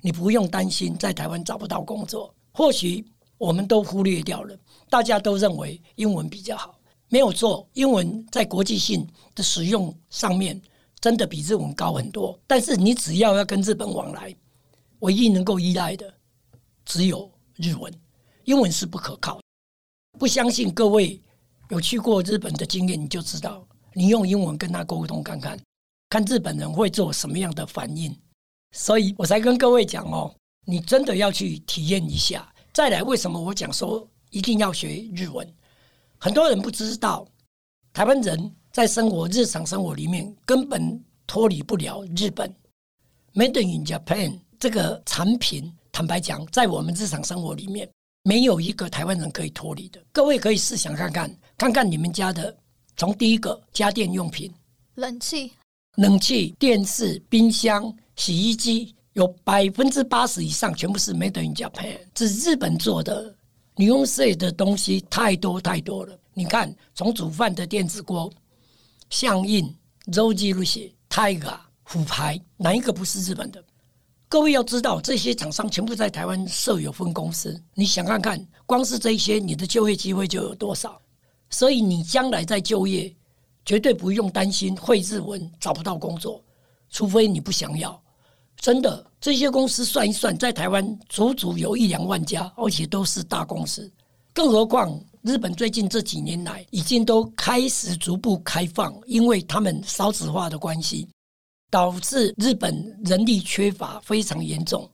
[0.02, 2.34] 你不用担心在台湾找不到工作。
[2.52, 3.06] 或许
[3.38, 4.58] 我们都忽略掉了，
[4.90, 7.68] 大家都认为英文比较好，没有错。
[7.74, 10.62] 英文在国际性的使用上面
[11.00, 12.38] 真的比日文高很多。
[12.46, 14.36] 但是你只要要跟日本往来，
[15.00, 16.14] 唯一能够依赖的
[16.86, 17.92] 只有日文，
[18.44, 19.42] 英文是不可靠的。
[20.20, 21.20] 不相信各位
[21.70, 25.60] 有去过日本的经验，你就知道，你用英文跟他沟通看看，
[26.10, 28.16] 看日本人会做什么样的反应。
[28.72, 30.34] 所以我才跟各位讲哦，
[30.66, 32.48] 你真的要去体验一下。
[32.74, 35.48] 再来，为什么我讲说一定要学日文？
[36.18, 37.28] 很多人不知道，
[37.92, 42.54] 台湾人在生活日常生活里面根本脱离不了日本
[43.34, 45.72] Made in Japan 这个产品。
[45.92, 47.90] 坦白讲，在我们日常生活里面，
[48.24, 50.02] 没有一个台湾人可以脱离的。
[50.14, 52.56] 各位可以试想看看，看看你们家的
[52.96, 54.50] 从第一个家电用品。
[54.96, 55.52] 冷气
[55.98, 63.36] 冷气、电视、冰箱、洗衣机，有百分之八十以上全部是 Made in Japan，是日本做的。
[63.76, 66.16] 你用税的东西太多太多了。
[66.36, 68.32] 你看，从煮饭的电子锅、
[69.10, 69.76] 象印、
[70.12, 73.60] 周记录写、Tiger、虎牌，哪一个不是日本的？
[74.30, 77.60] 各位要知道，这些厂商全部在台湾设有分公司。
[77.74, 81.02] 你想看看，光是这些，你的就业机会就有多少？
[81.50, 83.12] 所以你将来在就业，
[83.66, 86.40] 绝对不用担心会日文找不到工作，
[86.92, 88.00] 除非你不想要。
[88.62, 93.92] 真的，这些公司算一算，在台湾足足有一两万家，而且都是大公司。
[94.36, 101.08] 更何况，日本最近这几年来已经都开始逐步开放，因为他们少子化的关系，
[101.72, 104.88] 导致日本人力缺乏非常严重。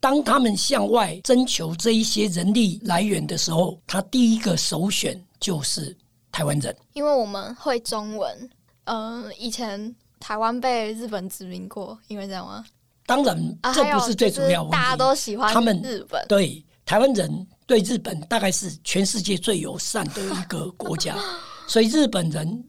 [0.00, 5.94] 当他们向外征求这一些人力来源的时候，他第一个首选就是
[6.32, 6.74] 台湾人。
[6.94, 8.50] 因为我们会中文，
[8.84, 12.64] 嗯、以前台湾被日本殖民过，因为这样吗？
[13.06, 14.76] 当然，啊，这不是最主要问题。
[14.76, 21.16] 就是大家都喜欢他们日本，对台湾人对日本大概是全世界最友善的一个国家，
[21.68, 22.64] 所以日本人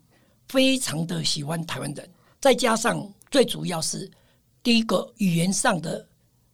[0.50, 2.10] 非常的喜欢台湾人。
[2.42, 4.10] 再加上最主要是
[4.62, 6.06] 第一个语言上的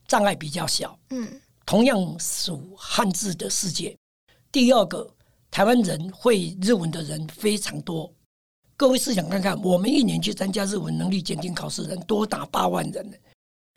[0.08, 1.28] 障碍比较小，嗯，
[1.65, 3.98] 同样属汉字的世界。
[4.52, 5.10] 第二个，
[5.50, 8.13] 台湾人会日文的人非常多，
[8.78, 13.17] 各位试想看看，我们一年去参加日文能力检定考试人多达八万人呢，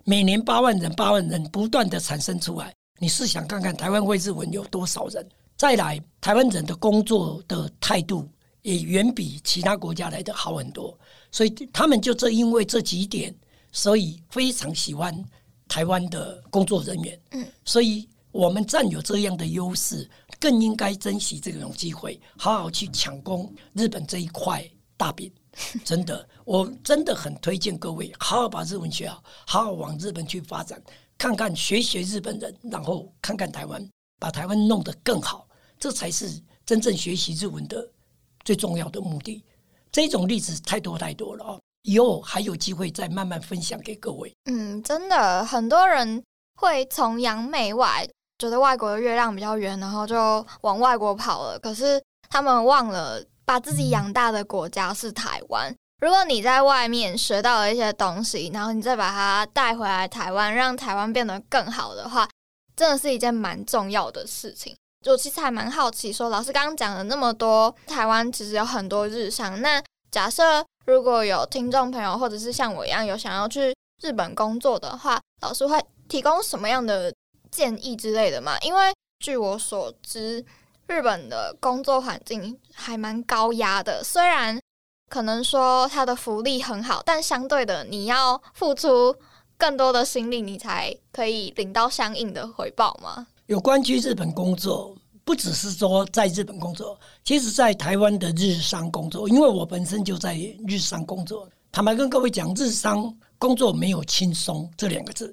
[0.05, 2.73] 每年八万人、八万人不断的产生出来。
[2.99, 5.27] 你试想看看，台湾会日文有多少人？
[5.57, 8.29] 再来，台湾人的工作的态度
[8.62, 10.97] 也远比其他国家来的好很多，
[11.31, 13.35] 所以他们就正因为这几点，
[13.73, 15.25] 所以非常喜欢
[15.69, 17.21] 台湾的工作人员。
[17.31, 25.33] 嗯，所以我们占有这样的优势，更应该珍惜这种机会，好好去抢攻日本这一块大饼。
[25.85, 30.83] 真的，我真的很推荐各位好好把日文学好，好好往日本去发展，
[31.17, 33.88] 看看学学日本人，然后看看台湾。
[34.21, 35.47] 把台湾弄得更好，
[35.79, 37.87] 这才是真正学习日文的
[38.43, 39.45] 最重要的目的。
[39.93, 44.33] 这种例子太多太多了哦，以后还有机会再慢慢分享给各位。
[44.45, 46.23] 嗯，真的，很多人
[46.59, 51.59] 会崇洋媚外，觉得外国的月亮比较圆，然后就往外国跑了。
[51.59, 55.74] 可是他们忘了，把自己养大的国家是台湾。
[56.00, 62.28] 如果你在外面学到了一些东西，然后你再把它带回来台湾，让台湾变得更好的话。
[62.76, 64.74] 真的是一件蛮重要的事情。
[65.04, 69.62] 我其实还蛮好奇，说老师刚刚讲了那么多，台湾其实有很多日商。
[69.62, 69.80] 那
[70.11, 77.14] 假设如果有听众朋友，或者是像我一样有想要去日本工作的话，老师会提供什么样的
[77.50, 78.59] 建议之类的吗？
[78.62, 80.44] 因为据我所知，
[80.88, 84.03] 日本的工作环境还蛮高压的。
[84.05, 84.61] 虽然
[85.11, 89.16] 可能说它的福利很好，但相对的，你要付出。
[89.57, 93.25] 更多的心力，你才可以领到相应的回报吗？
[93.47, 94.92] 有关去日本工作，
[95.25, 101.49] 不只是说在日本工作，其实在台湾的日商工作，因为我本身就在日商工作。
[101.70, 105.33] 坦白跟各位讲，日商工作没有轻松这两个字，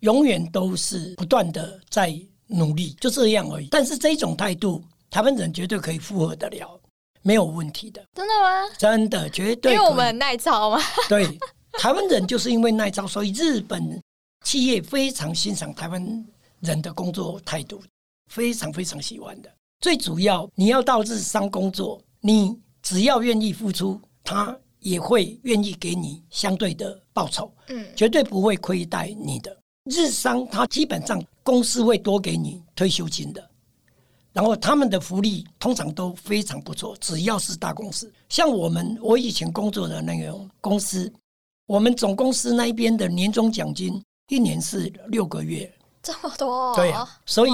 [0.00, 2.12] 永远都是不断的在
[2.54, 3.68] 努力，就这样而已。
[3.70, 6.80] 但是这种态度，台湾人绝对可以复合得了，
[7.22, 8.02] 没有问题的。
[8.14, 8.74] 真的吗？
[8.78, 9.74] 真的，绝对。
[9.74, 10.78] 因为我们耐操吗？
[11.08, 11.38] 对。
[11.78, 14.00] 台湾人就是因为耐操，所以日本
[14.44, 16.26] 企业非常欣赏台湾
[16.60, 17.82] 人的工作态度，
[18.30, 19.50] 非常非常喜欢的。
[19.80, 29.54] 最主要，你要到日商工作，你只要愿意付出，他也会愿意给你相对的报酬，嗯，绝对不会亏待你的。
[29.90, 33.48] 日商他基本上公司会多给你退休金的，
[34.32, 41.12] 然后他们的福利通常都非常不错，只要是大公司，像我们我以前工作的那个公司。
[41.66, 46.74] 我们总公司那一边的年终奖金一年是六个月，这么多？
[46.74, 47.50] 对啊，所以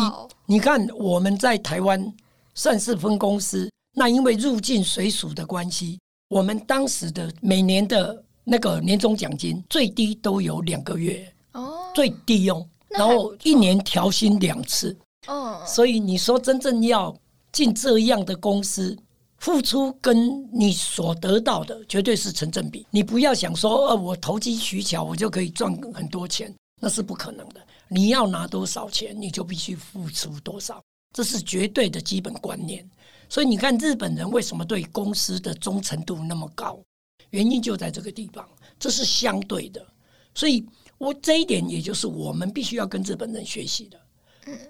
[0.47, 2.13] 你看我们在台湾
[2.53, 5.97] 算是分公司，那因为入境随属的关系，
[6.29, 17.17] 我们当时的每年的那个年终奖金最低都有两个月哦，最低用，然后一年调薪两次，嗯，所以你说真正要
[17.53, 18.97] 进这样的公司。
[19.39, 22.87] 付出跟你所得到的绝对是成正比。
[22.91, 27.61] 你不要想说，呃，我投机取巧，我就可以赚很多钱，那是不可能的。
[27.89, 30.83] 你要拿多少钱，你就必须付出多少，
[31.17, 32.87] 这是绝对的基本观念。
[33.31, 36.79] 所以你看，日本人为什么对公司的忠诚度那么高？
[37.31, 38.47] 原因就在这个地方，
[38.79, 39.83] 这是相对的。
[40.35, 40.63] 所以
[41.01, 43.99] 我这一点，也就是我们必须要跟日本人学习的。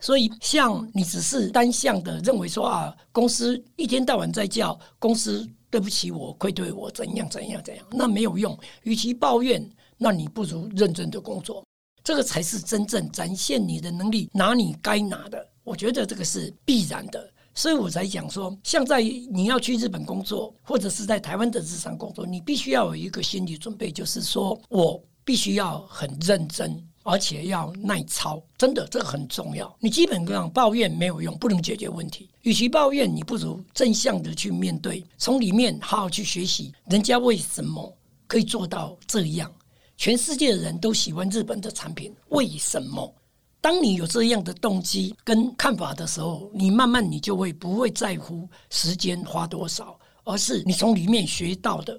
[0.01, 8.57] 所以，像你只是单向的认为说啊，公司一天到晚在叫公司对不起我，愧对我，怎样怎样怎样，那没有用。
[8.85, 11.65] 与其抱怨，那你不如认真的工作，
[12.05, 15.45] 这个才是真正展现你的能力，拿你该拿的。
[15.65, 26.85] 我觉得这个是必然的，所以我才讲说，像在你要去日本工作，或者是在台湾的日常工作，你必须要有一个心理准备，就是说我必须要很认真。
[27.05, 29.75] 而且要耐操，真的这个很重要。
[29.79, 32.29] 你基本上抱怨没有用，不能解决问题。
[32.43, 39.51] 与其抱怨，你不如正向的去面对，从里面好好去学习，人家为什么可以做到这样？
[39.97, 43.15] 全世界的人都喜欢日本的产品，为什么？
[43.61, 51.99] 当你有这样的动机跟看法的时候，你慢慢你就会不会在乎时间花多少，而是你从里面学到的，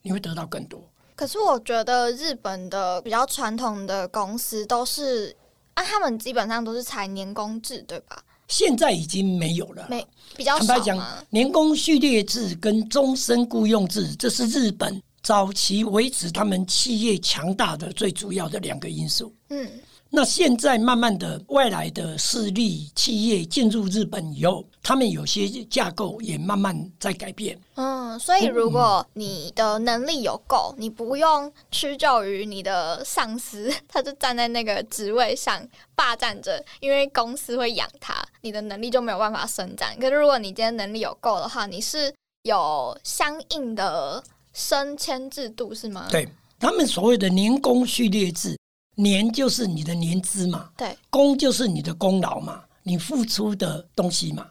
[0.00, 0.87] 你会得到更多。
[1.18, 5.36] 可是我觉得日本的比较传统的公司都是
[5.74, 8.22] 啊，他们基本上都是采年工制，对吧？
[8.46, 10.06] 现在已经没有了，没
[10.36, 10.96] 比较坦白讲，
[11.30, 19.34] 年工序列制跟终身雇佣制，这是日本早期维持他们企业强大的最主要的两个因素。
[19.48, 19.68] 嗯。
[20.10, 27.58] 那现在慢慢的外来的势力企业进入日本以后，他们有些架构也慢慢在改变。
[27.74, 35.62] 嗯，所以如果你的能力有够，你不用屈就于你的上司，他就站在那个职位上
[35.94, 39.94] 霸占着，因为公司会养他，你的能力就没有办法伸展。
[40.00, 42.12] 可是如果你今天能力有够的话，你是。
[42.44, 44.22] 有相应的
[44.54, 46.06] 升迁制度是吗？
[46.10, 46.26] 对
[46.58, 48.56] 他们所谓的年功序列制，
[48.98, 54.44] 年就是你的年资嘛，对，功就是你的功劳嘛，你付出的东西嘛。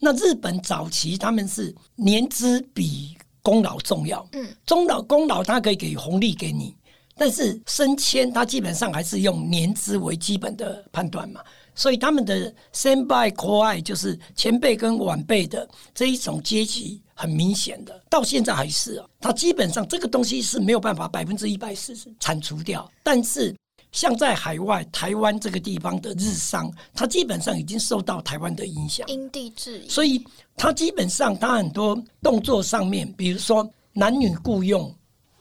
[0.00, 6.74] 那日本早期他们是年资比功劳重要，嗯，中劳功劳他可以给红利给你，
[7.16, 11.40] 但是升迁他基本上还是用年资为基本的判断嘛。
[11.76, 22.90] 所以他们的 senpai koi 就是前辈跟晚辈的这一种阶级很明显的，到现在还是啊，它基本上这个东西是没有办法百分之一百是铲除掉。
[23.02, 23.54] 但是
[23.94, 30.22] 像在海外台湾这个地方的日商，它基本上已经受到台湾的影响，因地制宜，所以
[30.56, 34.92] 它基本上它很多动作上面，比如说男女雇佣，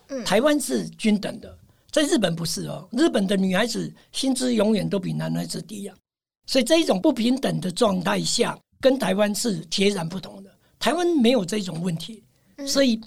[0.10, 1.58] 嗯台湾是均等的，
[1.90, 5.96] 在日本不是哦，日本的女孩子薪资永远都比男孩子低啊。
[6.46, 10.52] 所以这一种不平等的状态下，跟台湾是截然不同的。
[10.78, 12.24] 台湾没有这种问题，
[12.68, 13.02] 所以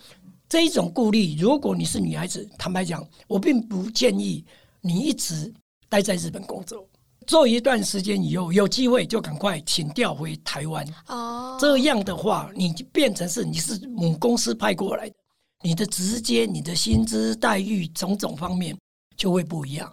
[0.49, 4.45] 这一种顾虑，如果你是女孩子，坦白讲，我并不建议
[4.87, 5.53] 你一直
[5.89, 6.89] 待在日本工作，
[7.27, 10.87] 做一段时间以后，有机会就赶快请调回台湾。
[11.09, 15.17] 哦，这样的话，你就变成是你是母公司派过来的，
[15.63, 18.77] 你的直接、你的薪资待遇种种方面
[19.17, 19.93] 就会不一样。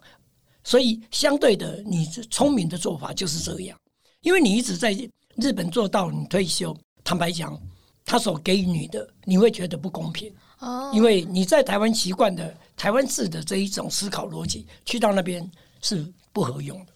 [0.63, 3.77] 所以，相对的，你聪明的做法就是这样，
[4.21, 4.95] 因为你一直在
[5.35, 7.59] 日本做到你退休，坦白讲，
[8.05, 15.49] 他所给予你的，你会觉得不公平，哦，因为你在台湾习惯的台湾式的这一种思考逻辑，去到那边
[15.81, 16.93] 是不合用的。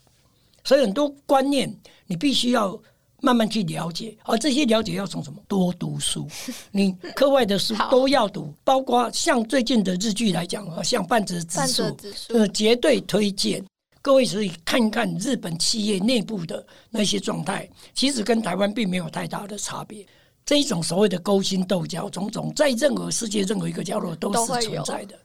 [0.63, 1.73] 所以很多观念
[2.05, 2.78] 你必须要
[3.21, 5.41] 慢慢去了解，而这些了解要从什么？
[5.47, 6.28] 多读书，
[6.71, 11.84] 你课外的书都要读，包括像最近的日剧来讲啊，像半泽直半树。
[12.30, 13.63] 呃，绝对推荐。
[14.01, 20.05] 各位可以看一看日本企业内部的那些状态，其实跟台湾并没有太大的差别。
[20.45, 25.19] 这一种所谓的勾心斗角，种种在任何世界任何一个角落都是存在的，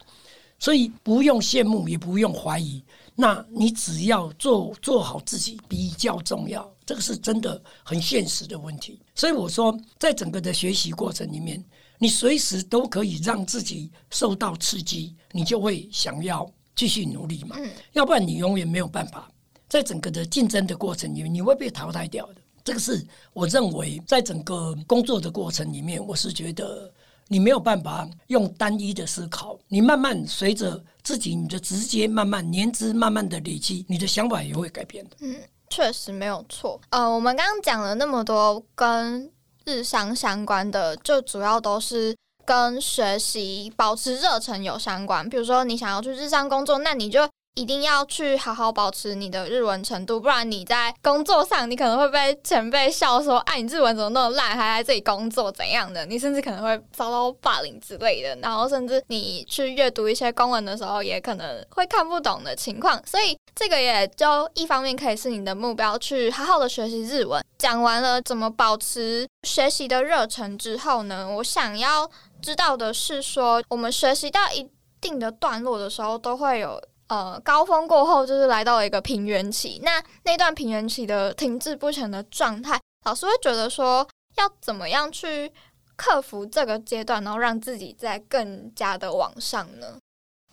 [0.63, 2.81] 所以不用羡慕，也不用怀疑。
[3.17, 9.01] 那你只要做做好自己比较重要，这个是真的很现实的问题。
[9.13, 11.63] 所以我说，在整个的学习过程里面，
[11.99, 17.57] 你随时都可以让自己受到刺激，你就会想要继续努力嘛。
[17.59, 19.29] 嗯要不然你永远没有办法
[19.69, 22.37] 在整个的竞争的过程里面，你会被淘汰掉的。
[22.63, 26.89] 这个是我认为在整个工作的过程里面，我是觉得
[27.29, 35.17] 你没有办法用单一的思考，你慢慢随着自己你的直接慢慢年资慢慢的累积，你的想法也会改变的。
[35.21, 35.37] 嗯
[35.71, 36.79] 确实没有错。
[36.91, 39.31] 呃，我们刚刚讲了那么多跟
[39.65, 42.15] 日商相关的，就主要都是
[42.45, 45.27] 跟学习、保持热忱有相关。
[45.31, 58.35] 比如说，你想要去日商工作，那你就一定要去好好保持你的日文程度，不然你在工作上你可能会被前辈笑说：“哎，你日文怎么那么烂，还来这里工作怎样的？”你甚至可能会遭到霸凌之类的。
[58.37, 62.99] 然后，甚至你去阅读一些公文的时候，也可能会看不懂的情况。
[63.07, 67.45] 所以，这个也就一方面可以是你的目标，去好好的学习日文。
[67.59, 74.67] 讲完了怎么保持学习的热忱之后呢，我想要知道的是说，我们学习到一
[75.01, 76.83] 定的段落的时候，都会有
[77.13, 79.79] 呃高峰过后，就是来到了一个平原期。
[79.85, 84.09] 那那段平原期的停滞不前的状态，老师会觉得说，
[84.39, 85.53] 要怎么样去
[85.95, 89.99] 克服这个阶段，然后让自己再更加的往上呢？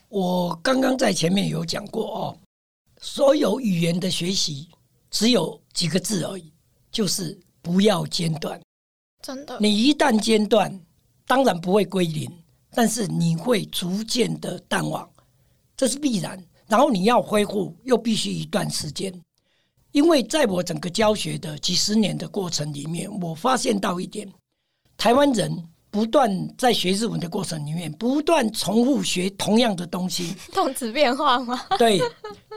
[0.10, 2.38] 我刚刚在前面有讲过哦，
[3.00, 4.68] 所有语言的学习
[5.10, 6.52] 只有几个字而已，
[6.92, 8.60] 就是不要间断。
[9.22, 10.78] 真的，你一旦间断，
[11.26, 12.30] 当然不会归零，
[12.72, 15.10] 但是你会逐渐的淡忘，
[15.78, 16.44] 这是必然。
[16.70, 19.14] 然后你要恢复，又必须一段时间。
[19.92, 24.32] 因为在我整个教学的几十年的过程里面，我发现到一点，
[24.96, 25.52] 台湾人
[25.90, 30.36] 不断在学日文的过程里面，不断重复学同样的东西。
[30.54, 31.60] 动词变化吗？
[31.80, 32.00] 对，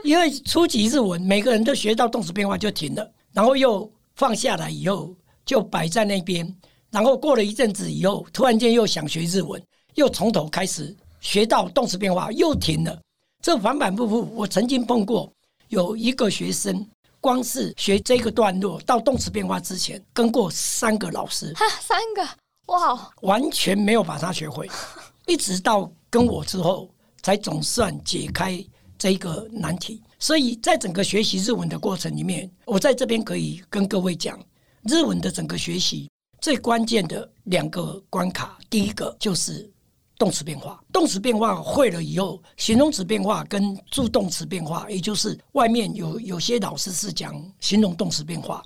[0.03, 5.11] 因为初级日文每个人都学到动词变化就停了，然后又放下来以后
[5.43, 6.55] 就摆在那边，
[6.91, 9.59] 然后过了一阵子以后，突然间又想学日文，
[9.95, 13.01] 又从头开始学到动词变化又停了，
[13.43, 14.33] 这反反复复。
[14.33, 15.29] 我曾经碰过
[15.67, 16.87] 有一个学生，
[17.19, 22.25] 光是学这个段落到动词变化之前，跟过三个老师，哈，三个
[22.67, 24.69] 哇，完全没有把它学会，
[25.27, 26.89] 一直到跟我之后，
[27.21, 28.65] 才总算解开
[28.97, 30.01] 这个难题。
[30.19, 34.39] 所以在整个学习日文的过程里面，我在这边可以跟各位讲，
[34.83, 39.69] 日文的整个学习最关键的两个关卡，第一个就是
[40.17, 40.81] 动词变化。
[40.91, 48.63] 动词变化会了以后，形容词变化跟助动词变化，也就是外面有有些老师是讲形容动词变化，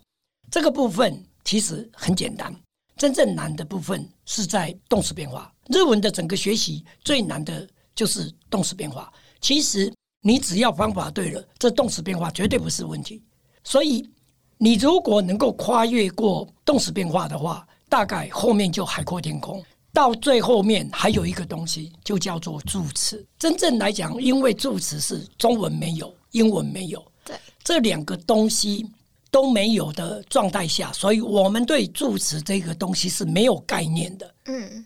[0.51, 2.53] 这个部分其实很简单。
[2.97, 5.53] 真正难的部分是在动词变化。
[5.67, 9.13] 日文的整个学习最难的就是动词变化。
[9.39, 13.21] 其实你只要方法对了，这动词变化绝对不是问题。
[13.63, 14.09] 所以
[14.57, 19.63] 你如果能够跨越过动词变化的话，大概后面就海阔天空。
[19.97, 23.25] 到最后面还有一个东西，就叫做助词。
[23.39, 28.87] 真正来讲，因为助词是中文没有，英文没有，对这两个东西
[29.31, 34.35] 都没有的状态下，所以我们对助词这个东西是没有概念的。
[34.45, 34.85] 嗯，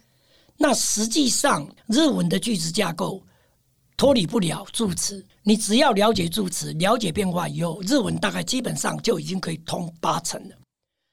[0.56, 3.22] 那实际上，日文的句子架构
[3.98, 5.22] 脱离不了助词。
[5.44, 10.56] 你只要了解助词，了解变化以后，日文大概基本上就已经可以通八成了。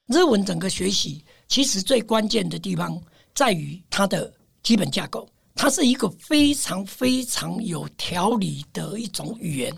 [0.07, 2.97] 日文整个学习，其实最关键的地方。
[3.39, 4.35] 在于它的
[4.65, 9.73] 基本架构，它是一个非常非常有条理的一种语言。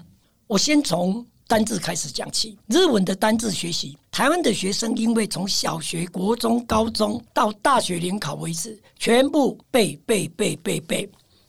[0.47, 2.57] 我先从单字开始讲起。
[2.69, 11.07] 日文的单字学习，台湾的学生因为从小学、国中、高中到大学联考为止，全部背背背背背，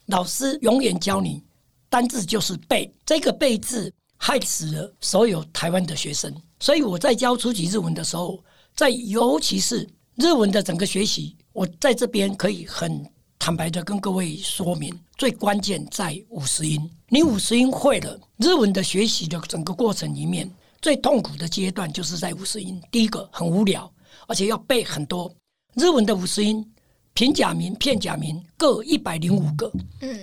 [0.07, 1.41] 老师永远教你
[1.87, 2.93] 单字就是背。
[3.05, 6.29] 这个背字害死了所有台湾的学生。
[6.59, 8.43] 所以我在教初级日文的时候，
[8.75, 11.37] 在尤其是日文的整个学习。
[11.53, 13.05] 我在这边可以很
[13.37, 16.89] 坦白的跟各位说明，最关键在五十音。
[17.09, 20.49] 你五十音会了，日文的学习的整个过程里面，
[20.81, 22.81] 最痛苦的阶段就是在五十音。
[22.89, 23.91] 第一个很无聊，
[24.27, 25.29] 而且要背很多
[25.75, 26.65] 日文的五十音，
[27.13, 30.19] 平假名、片假名各一百零五个，嗯，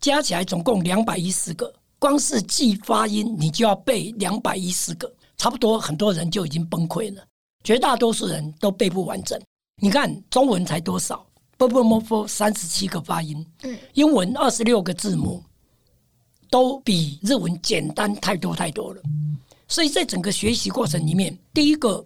[0.00, 1.72] 加起来总共两百一十个。
[1.98, 7.24] 光是记发音，你就要背两百一十个，差不多很多人就已经崩溃了。
[7.64, 9.40] 绝大多数人都背不完整。
[9.80, 11.24] 你看中文才多少
[11.56, 15.42] ？b b m f 三十七个发音，嗯，英文二十六个字母，
[16.50, 19.00] 都比日文简单太多太多了。
[19.68, 22.04] 所以在整个学习过程里面，第一个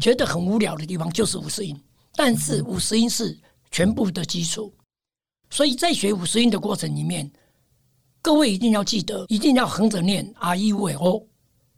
[0.00, 1.78] 觉得很无聊的地方就是五十音，
[2.14, 3.38] 但是五十音是
[3.70, 4.72] 全部的基础。
[5.48, 7.30] 所以在学五十音的过程里面，
[8.20, 11.26] 各位一定要记得，一定要横着念 r e v o，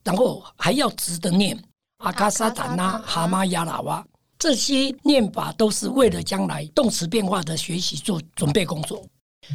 [0.02, 1.56] 然后还要直的念
[1.98, 4.04] 阿卡萨达那哈玛亚拉哇。
[4.40, 9.04] 这些念法都是为了将来动词变化的学习做准备工作，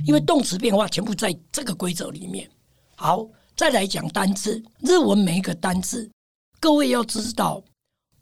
[0.06, 2.48] 因为动词变化全部在这个规则里面。
[2.96, 6.08] 好，再来讲单字，日文每一个单字，
[6.60, 7.64] 各位要知道，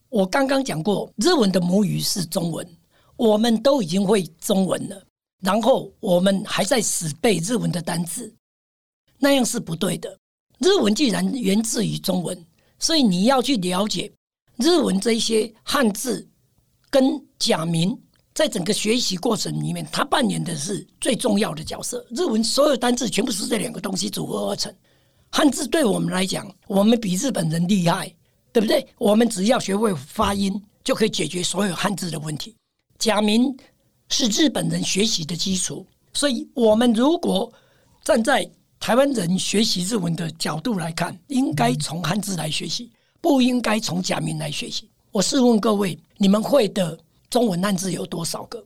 [0.07, 2.65] 我刚刚讲过，日文的母语是中文，
[3.17, 5.05] 我们都已经会中文了，
[5.41, 8.33] 然后我们还在死背日文的单字，
[9.19, 10.17] 那样是不对的。
[10.59, 12.41] 日文既然源自于中文，
[12.79, 14.09] 所以你要去了解
[14.55, 16.25] 日文这些汉字。
[16.93, 17.99] 跟假名
[18.35, 22.05] 在整个学习过程里面，它扮演的是最重要的角色。
[22.11, 24.71] 日文所有单字全部是这两个东西组合而成。
[25.31, 28.13] 汉字对我们来讲，我们比日本人厉害，
[28.51, 28.87] 对不对？
[28.99, 32.55] 我们只要学会发音，就可以解决所有汉字的问题。
[32.99, 33.51] 假名
[34.09, 35.83] 是日本人学习的基础，
[36.13, 37.51] 所以我们如果
[38.03, 38.47] 站在
[38.79, 44.91] 台湾人学习日文的角度来看，应该从汉字来学习，不应该从假名来学习。
[45.13, 46.97] 我试问各位，你们会的
[47.29, 48.65] 中文汉字有多少个？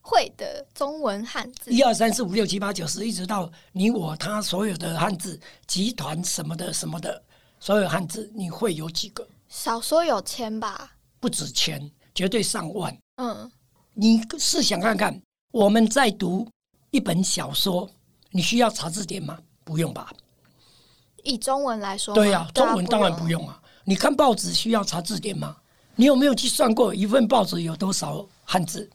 [0.00, 7.20] 会的中文汉字，一二三四五六七八九十，一直到你我他所有的汉字，集团什么的什么的，
[7.58, 9.26] 所有汉字，你会有几个？
[9.48, 12.96] 少说有千吧，不止千，绝对上万。
[13.16, 13.50] 嗯，
[13.92, 15.20] 你试想看看，
[15.50, 16.46] 我们在读
[16.92, 17.90] 一本小说，
[18.30, 19.36] 你需要查字典吗？
[19.64, 20.12] 不用吧。
[21.24, 23.60] 以中文来说，对呀，中文当然不用啊。
[23.84, 25.56] 你看报纸需要查字典吗？
[25.94, 28.88] 你有没有去算过一份报纸有多少汉字？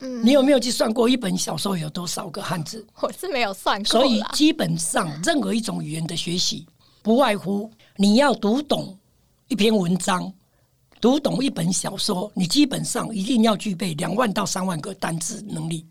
[0.00, 2.84] 嗯，你有没有去算过一本小说有多少个汉字？
[3.00, 3.86] 我是没有算过。
[3.86, 6.66] 所以基本上任何一种语言的学习，
[7.02, 8.98] 不外乎你要读懂
[9.46, 10.32] 一篇文章，
[11.00, 15.86] 读懂一本小说，你基本上一定要具备两万到三万个单字能力。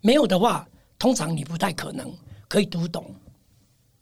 [0.00, 0.66] 没有的话，
[0.98, 2.08] 通常你不太可能
[2.46, 3.04] 可以读懂。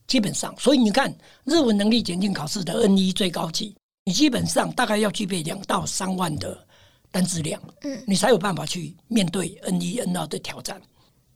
[0.07, 1.13] 基本上，所以你看
[1.45, 3.75] 日文能力检定考试的 N 一最高级。
[4.05, 6.67] 你基本上大概要具备两到三万的
[7.11, 10.81] 单词量，嗯，你才有办法去面对 N 一 N 二的挑战。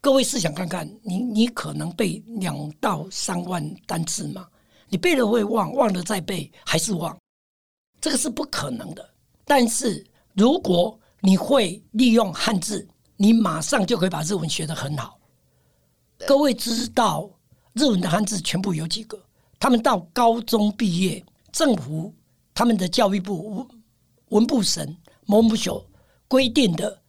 [0.01, 4.47] 各位试想看看，你你可能背两到三万单词吗？
[4.89, 7.17] 你背了会忘，忘了再背还是忘，
[8.01, 9.11] 这个是不可能的。
[9.45, 10.05] 但是
[10.35, 12.87] 如果你会利用汉字，
[13.17, 15.19] 你马上就可以把日文学得很好。
[16.27, 17.31] 各位知道
[17.75, 19.21] 日文的汉字全部有几个？
[19.61, 22.13] 他们到高中毕业，政府。
[22.57, 23.67] 他们的教育部文
[24.31, 24.97] 文部省
[25.27, 25.79] 文部省
[26.27, 27.03] 规定的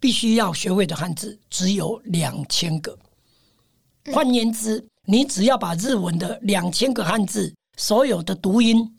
[0.00, 2.98] 必须要学会的汉字只有两千个。
[4.10, 8.90] 换言之，你只要把日文的两千个汉字所有的读音，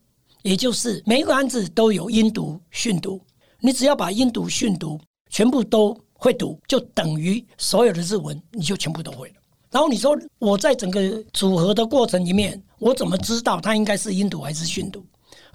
[0.43, 3.19] 也就是每一个汉字都有音读、训读，
[3.59, 5.01] 你只要把音读、训读
[5.31, 9.35] 全部都会读，就等于所有的日文你就全部都会了。
[9.71, 15.03] 然后你说我在整个组合的过程里面，我怎么知道它应该是音读还是训读？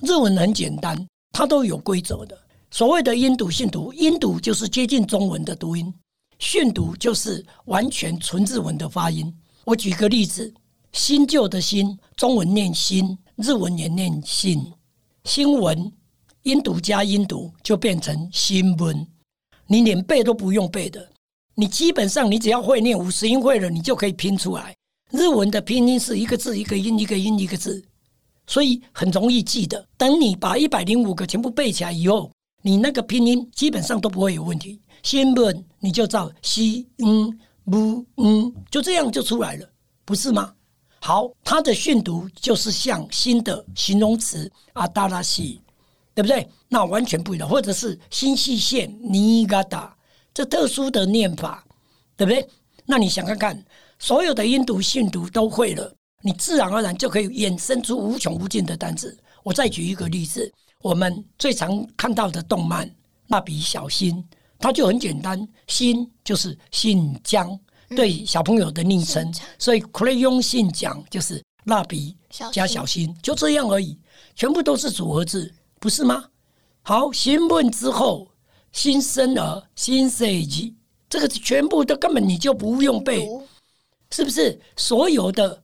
[0.03, 2.39] 日文很简单，它都有规则的。
[2.71, 5.93] 所谓的音读、训读，音读就是接近中文的读音，
[6.39, 9.33] 训读就是完全纯日文的发音。
[9.65, 10.53] 我举个例子，
[10.93, 14.65] 新旧的新，中文念新，日文也念新。
[15.25, 15.93] 新闻
[16.45, 19.07] 音读加音读就变成新闻，
[19.67, 21.07] 你连背都不用背的，
[21.55, 24.75] 你基本上你只要会念五十音会了，你就可以拼出来。
[25.11, 27.85] 日文的拼音是一个字一个音，一个音一个字，
[28.51, 29.87] 所以很容易记得。
[29.97, 32.29] 等你把一百零五个全部背起来以后，
[32.63, 34.81] 你那个拼音基本上都不会有问题。
[35.05, 39.71] 新闻你就照西嗯不嗯，就这样就出来了，
[40.05, 40.53] 不是吗？
[40.99, 45.63] 好，它的训读就是像新的形容词阿达拉西，
[46.13, 46.47] 对不对？
[46.69, 49.97] 那完全不一样，或者是新细线尼嘎达，
[50.35, 51.65] 这特殊的念法，
[52.17, 52.47] 对不对？
[52.85, 53.65] 那你想看看，
[54.01, 59.17] 所有的音读、训读都会了，你自然而然就可以衍生出无穷无尽的单词。
[59.43, 60.53] 我再举一个例子，
[60.83, 62.87] 我们最常看到的动漫
[63.29, 64.17] 《蜡笔小新》，
[64.59, 67.59] 它就很简单，新就是姓江。
[67.97, 72.17] 对小朋友的昵称，所以 crayon 信讲就是蜡笔
[72.53, 73.99] 加小新，就这样而已，
[74.37, 76.25] 全部都是组合字，不是吗？
[76.83, 78.29] 好，询问之后，
[78.71, 80.77] 新生儿、新设计，
[81.09, 83.29] 这个全部都根本你就不用背，
[84.13, 84.61] 是不是？
[84.77, 85.61] 所有的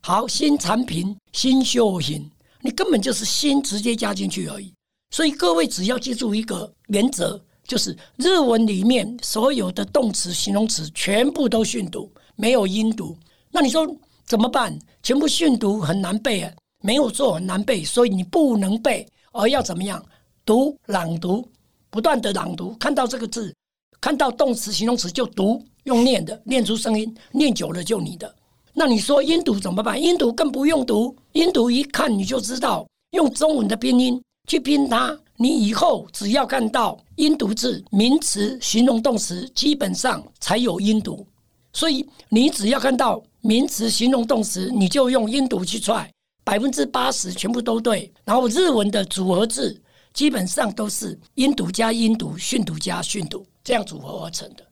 [0.00, 2.30] 好新产品、新秀品，
[2.60, 4.72] 你根本就是新直接加进去而已。
[5.10, 7.40] 所以各位只要记住一个原则。
[7.66, 13.16] 就是日文里面所有的动词、形容词全部都训读，没有音读。
[13.48, 13.86] 那你说
[14.26, 14.76] 怎么办？
[15.04, 20.04] 全部训读很难背啊，没有做很难背，所以你不能背，而要怎么样？
[20.44, 21.48] 读、朗读，
[21.90, 23.54] 不断的朗读，看到这个字，
[24.00, 28.34] 看到动词、形容词就读，用念的，念出声音，念久了就你的。
[28.80, 30.02] 那你说音读怎么办？
[30.02, 34.18] 音读更不用读，音读一看你就知道，用中文的拼音
[34.48, 35.14] 去拼它。
[35.36, 41.26] 你以后只要看到音读字，名词、形容动词基本上才有音读，
[41.74, 46.10] 所以你只要看到名词、形容动词，你就用音读去踹，
[46.42, 48.10] 百分之八十全部都对。
[48.24, 49.78] 然后日文的组合字
[50.14, 54.64] 基本上都是音读加音读、训读加训读这样组合而成的，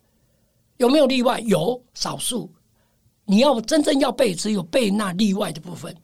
[0.78, 1.40] 有没有例外？
[1.40, 2.50] 有少数。
[3.28, 5.94] 你要真正要背，只有背那例外的部分，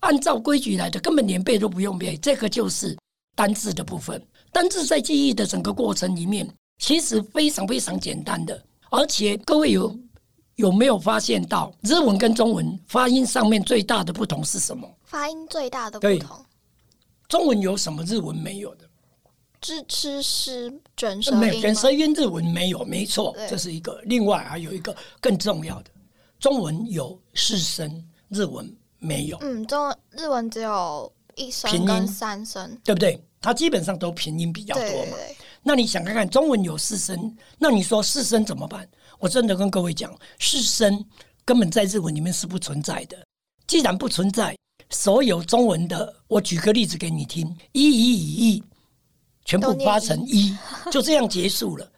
[0.00, 2.16] 按照规矩来的，根本连背都不用背。
[2.18, 2.96] 这个就是。
[3.38, 8.64] 单字的部分，单字在记忆的整个过程里面，其实非常非常简单的。
[8.88, 9.94] 而且各位有
[10.54, 14.90] 有没有发现到，日文跟中文发音上面最大的不同是什么？
[15.04, 16.46] 发音最大的不同，
[17.28, 18.88] 中文有什么日文没有的？
[19.60, 24.00] 支吃是卷舌音，卷舌音日文没有，没错，这是一个。
[24.04, 25.90] 另外还有一个更重要的，
[26.46, 29.36] 中文有四声，日文没有。
[29.40, 31.12] 嗯，中日文只有。
[31.34, 33.20] 一声跟三声，对不对？
[33.42, 35.16] 它基本上都平音比较多嘛。
[35.60, 38.88] 那你想看看中文有四声，那你说四声怎么办？
[39.18, 41.04] 我真的跟各位讲，四声
[41.44, 43.18] 根本在日文里面是不存在的。
[43.66, 44.56] 既然不存在，
[44.88, 48.64] 所有中文的，我举个例子给你听：一、一、一、一，
[49.44, 50.56] 全部发成一，
[50.90, 51.92] 就这样结束了。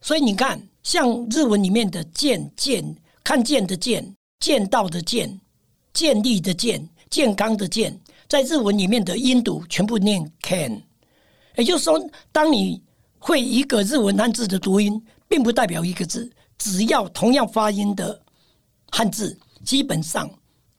[0.00, 2.84] 所以你看，像日文里面的见、见、
[3.30, 4.04] 看见的见、
[4.40, 5.40] 见到的见、
[5.94, 7.96] 建立的建、健康的健。
[8.28, 10.82] 在日文里面的音读全部念 can，
[11.56, 12.82] 也就是说，当你
[13.20, 16.28] 会一个日文汉字的读音，并不代表一个字。
[16.58, 18.20] 只要同样发音的
[18.90, 20.28] 汉字，基本上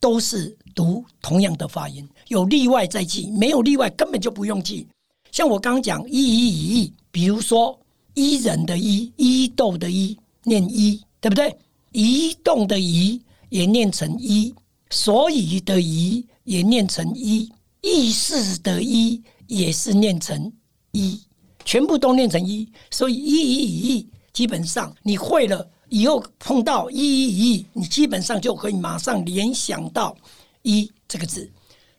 [0.02, 2.06] 都是读同样的发音。
[2.28, 4.86] 有例外再记，没有例外根本就不用记。
[5.32, 7.80] 像我刚讲一一一，比如说
[8.14, 11.58] 伊人的伊，伊豆的伊念一，对不对？
[11.91, 14.53] 移动的移也念成一，
[14.89, 16.25] 所以的移。
[16.43, 17.49] 也念成一，
[17.81, 20.51] 意识的一也是念成
[20.91, 21.21] 一，
[21.63, 30.17] 全部都念成一，所以一一一基本上你会了以后碰到一一一，你基本上就可以马上联想到
[30.63, 31.49] 一这个字。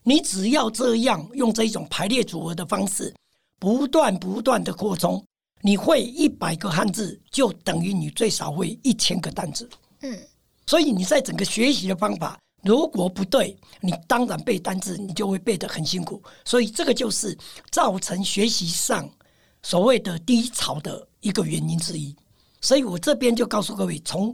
[0.02, 3.14] 你只要这样用这一种排列组合的方式，
[3.60, 5.24] 不断不断的扩充，
[5.62, 9.70] 你会一百个汉字就等于你最少会一千个单字。
[10.02, 10.18] 嗯，
[10.66, 12.38] 所以你在整个学习的方法。
[12.64, 16.22] 如果不对，你当然背单字，你就会背得很辛苦。
[16.44, 17.36] 所以这个就是
[17.72, 19.10] 造成学习上
[19.64, 22.14] 所谓的低潮的一个原因之一。
[22.60, 24.32] 所以我这边就告诉各位，从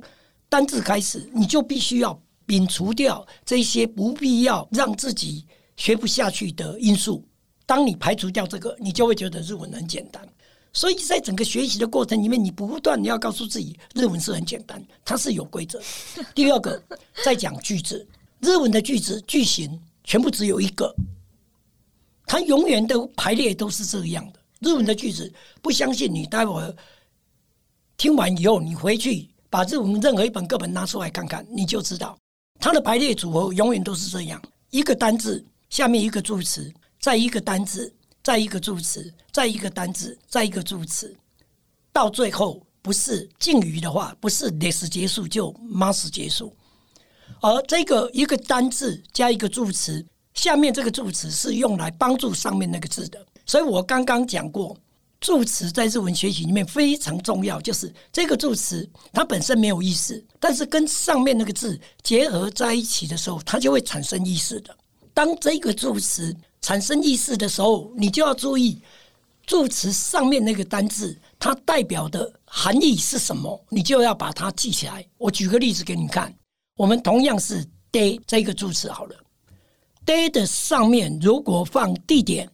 [0.51, 5.47] 单字开始，你就必须要摒除掉这些不必要让自己
[5.79, 7.27] 学不下去的因素。
[7.65, 10.29] 当你排除掉这个，你就会觉得日文很简单。
[10.73, 15.81] 所以在整个学习的过程里面，你不断你要告诉自己，日文是很简单，它是有规则。
[16.35, 16.81] 第二个，
[17.25, 18.07] 在讲句子，
[18.41, 20.95] 日文的句子句型全部只有一个，
[22.27, 24.41] 它永远的排列都是这样的。
[24.61, 26.77] 日文的句子，不相信你，待会儿
[27.97, 32.17] 听完以后，你回去把日文任何一本课本拿出来看看，你就知道
[32.61, 34.41] 它的排列组合永远都是这样：
[34.71, 37.93] 一个单字下面一个助词，再一个单字。
[38.29, 41.17] 再一个助词，再一个单字，再一个助词，
[41.95, 46.55] 到最后不是敬语的话，不是 this 结束就 must 结束。
[47.41, 50.05] 而这个一个单字加一个助词，
[50.35, 53.19] 下面这个助词是用来帮助上面那个字的。
[53.47, 54.77] 所以我刚刚讲过，
[55.23, 64.77] 助词在日文学习里面非常重要，就是这个助词它本身没有意思，但是跟上面那个字结合在一起的时候，它就会产生意思的。
[65.15, 66.37] 当这个助词。
[66.69, 68.83] 产生意思的时候，你就要注意
[69.47, 75.03] 助词上面那个单字，它代表的含义是什么，你就要把它记起来。
[75.17, 76.31] 我举个例子给你看，
[76.77, 79.17] 我们同样是 day 这个助词好了
[80.05, 82.47] ，day 的上面如果放地点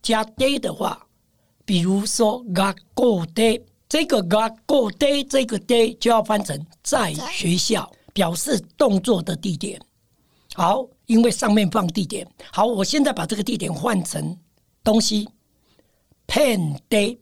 [0.00, 1.04] 加 day 的话，
[1.64, 9.80] 比如说 go go day，这个 go go day 这个 day 就要翻成在学校，表示动作的地点。
[10.54, 12.26] 好，因为上面放地点。
[12.52, 14.36] 好，我现在把这个地点换成
[14.82, 15.28] 东西
[16.26, 17.18] ，pen day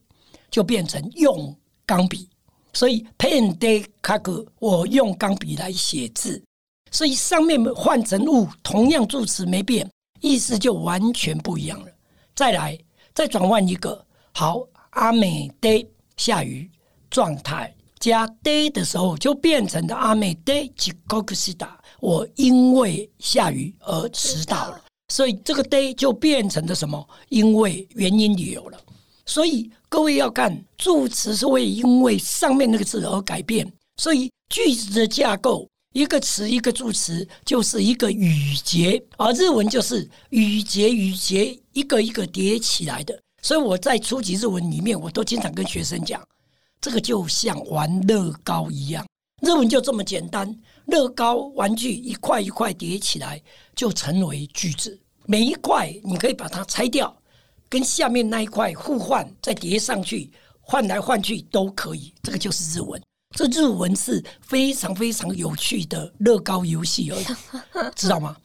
[0.51, 2.28] 就变成用钢笔，
[2.72, 6.43] 所以 pen day 卡格我用钢笔来写字，
[6.91, 11.89] 所以上面换成物，同样助词没变，意思就完全不一样了。
[12.35, 12.78] 再来，
[13.14, 16.70] 再转换一个，好，阿美 day 下雨
[17.11, 21.78] 状态加 day 的时候，就变成的阿美 day 吉高克西达。
[22.03, 27.09] 我因为下雨而迟到了，所以这个 day 就变成了什么？
[27.28, 28.80] 因为原因理由了。
[29.24, 33.64] 所以各位要看助词是会因为上面那个字而改变。
[33.98, 43.16] 所以句子的架构，一个词一个助词就是一个语节，而日文就是语节语节一个一个叠起来的。
[43.42, 46.20] 所以我在初级日文里面，我都经常跟学生讲，
[46.80, 49.07] 这个就像玩乐高一样，
[49.42, 50.53] 日文就这么简单。
[50.87, 53.43] 乐高玩具一块一块叠起来，
[53.74, 54.99] 就成为句子。
[55.26, 57.16] 每一块你可以把它拆掉，
[57.68, 62.12] 跟下面那一块互换，再叠上去，换来换去都可以。
[62.22, 63.01] 这个就是日文。
[63.35, 67.24] 这日文是非常非常有趣的乐高游戏而已，
[67.97, 68.37] 知道吗？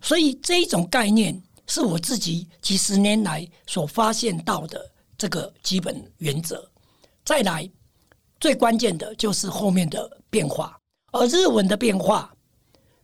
[0.00, 6.68] 所以这一种概念是我自己几十年来所发现到的这个基本原则。
[7.24, 7.70] 再来，
[8.40, 10.76] 最关键的就是后面的变化。
[11.12, 12.34] 而日文的变化，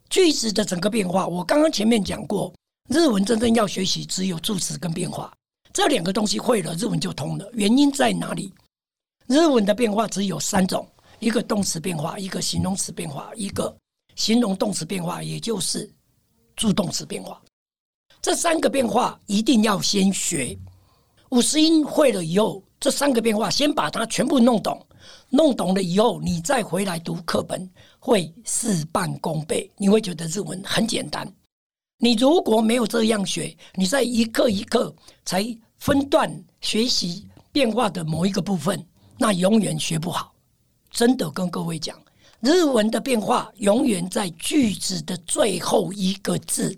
[0.09, 2.50] 句子的整个变化，我刚刚前面讲过，
[2.88, 5.30] 日文真正要学习只有助词跟变化
[5.74, 7.46] 这两个东西会了，日文就通了。
[7.52, 8.50] 原因在哪里？
[9.26, 10.88] 日文的变化只有三种：
[11.18, 13.76] 一个动词变化，一个形容词变化，一个
[14.14, 15.88] 形容动词变化，也就是
[16.56, 17.38] 助动词变化。
[18.22, 20.59] 这三个变化一定要先学。
[21.28, 24.82] 五十音会了以后，这三个变化先把它全部弄懂。
[25.30, 27.70] 弄懂了以后，你再回来读课本。
[28.09, 31.30] 会事半功倍，你会觉得日文很简单。
[31.98, 34.94] 你如果没有这样学，你在一课一课
[35.26, 35.44] 才
[35.76, 38.82] 分段学习变化的某一个部分，
[39.18, 40.32] 那永远学不好。
[40.90, 42.00] 真的跟各位讲，
[42.40, 46.74] 日文的变化永远在句子的最后一个字，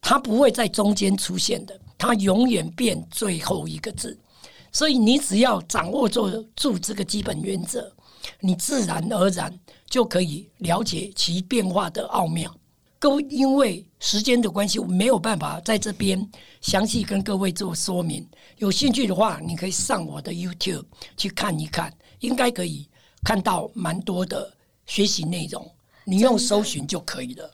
[0.00, 4.16] 它不会在中间出现的，它永远变最后一个字。
[4.70, 7.92] 所以你只要掌握住住这个基本原则，
[8.38, 9.52] 你自然而然。
[9.90, 12.50] 就可以了解其变化的奥妙。
[12.98, 16.30] 各位，因为时间的关系，我没有办法在这边
[16.60, 18.26] 详细跟各位做说明。
[18.58, 20.84] 有兴趣的话，你可以上我的 YouTube
[21.16, 22.88] 去看一看，应该可以
[23.24, 24.54] 看到蛮多的
[24.86, 25.68] 学习内容。
[26.04, 27.50] 你用搜寻就可以了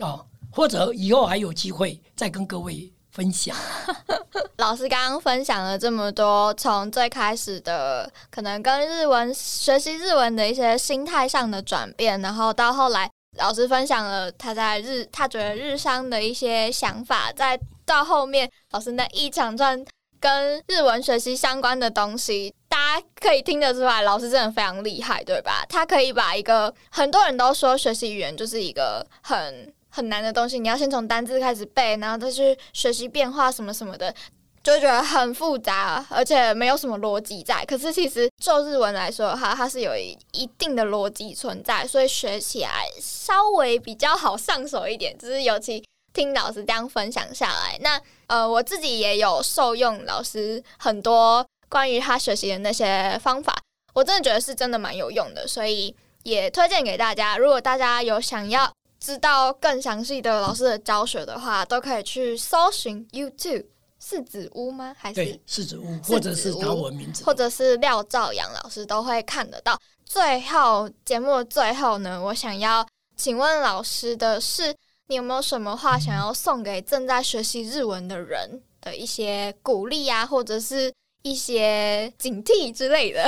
[0.00, 2.92] 啊，或者以后还有机会再跟各位。
[3.16, 3.56] 分享，
[4.58, 19.82] 老师刚刚分享了这么多，从最开始的可能跟日文学习日文的一些心态上的转变，然后到后来老师分享了他在日他觉得日商的一些想法，再到后面老师那一长串
[20.20, 25.64] 跟日文学习相关的东西，大家可以听得出来，老师真的非常厉害，对吧？
[25.70, 29.72] 他可以把一个很多人都说学习语言就是一个很。
[29.96, 34.14] 很难的东西，你要先从单字开始背，然后再去学习变化什么什么的，
[34.62, 37.64] 就觉得很复杂，而且没有什么逻辑在。
[37.64, 45.16] 可是其实就日文来说的话，它是有一定的逻辑存在，所以学起来稍微比较好上手一点。
[45.16, 45.82] 就是尤其
[46.12, 53.56] 听老师这样分享下来，那呃，我自己也有受用老师很多关于他学习的那些方法，
[53.94, 57.38] 我真的觉得是真的蛮有用的，所以也推荐给大家。
[57.38, 58.70] 如果大家有想要
[59.06, 63.64] 知道更详细的老师的教学的话，都可以去搜寻 YouTube
[64.00, 64.92] 四子屋吗？
[64.98, 69.80] 还是对，四子屋，或者是他文名字，或者是廖兆阳老师都会看得到。
[70.04, 72.84] 最后节目的最后呢，我想要
[73.16, 74.74] 请问老师的是，
[75.06, 80.92] 你有没有什么话想要送给正在学习日文的人的一些鼓励啊，或者是
[81.22, 83.24] 一些警惕之类的？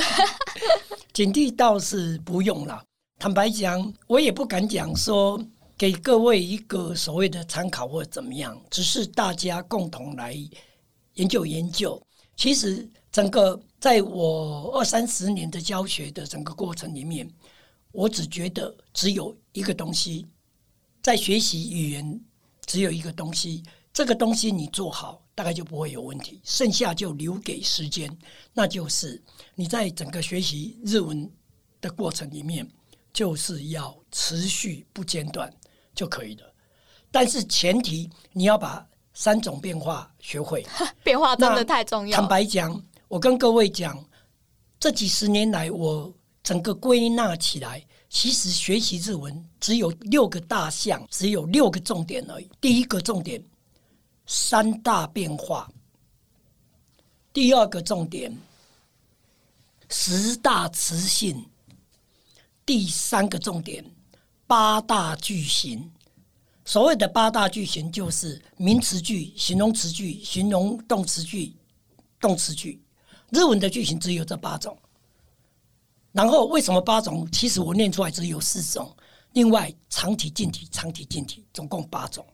[1.15, 2.83] 警惕倒是不用了。
[3.21, 5.41] 坦白讲，我也不敢讲说
[5.79, 10.37] 给各位一个所谓的参考或怎么样，只是大家共同来
[11.15, 12.03] 研究研究。
[12.37, 17.31] 其实整个在我二三十年的教学的整个过程里面，
[17.93, 20.27] 我只觉得只有一个东西，
[21.01, 22.21] 在学习语言
[22.67, 23.63] 只有一个东西，
[23.93, 28.11] 这个东西你做好，大概就不会有问题，剩下就留给时间，
[28.53, 29.23] 那就是
[29.55, 31.31] 你在整个学习日文
[31.81, 32.69] 的过程里面。
[33.11, 35.53] 就是要持续不间断
[35.99, 36.55] 就可以了，
[37.11, 40.65] 但是前提你要把三种变化学会。
[41.03, 42.17] 变化真的太重要。
[42.17, 43.99] 坦白讲，我跟各位讲，
[44.79, 52.49] 这几十年来，我整个归纳起来，其实学习日文只有六个大项，只有六个重点而已。
[52.61, 53.43] 第一个重点，
[54.27, 55.69] 三大变化；
[57.33, 58.33] 第二个重点，
[59.89, 61.45] 十大词性。
[62.65, 63.85] 第三个重点，
[64.49, 65.91] 八大句型。
[66.65, 71.55] 所谓的八大句型，就是名词句、形容词句、形容动词句、
[72.19, 72.83] 动词句。
[73.29, 74.77] 日文的句型只有这八种。
[76.13, 77.29] 然后为什么八种？
[77.31, 78.91] 其实我念出来只有四种。
[79.35, 82.27] 另外，长体、近体、长体、近体，总共八种。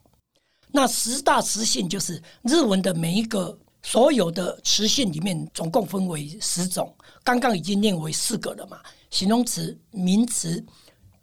[0.70, 6.94] 那十大词性就是日文的每一个所有的词性里面，总共分为十种。
[7.24, 8.80] 刚刚已经念为四个了嘛？
[9.10, 10.64] 形容词、名词、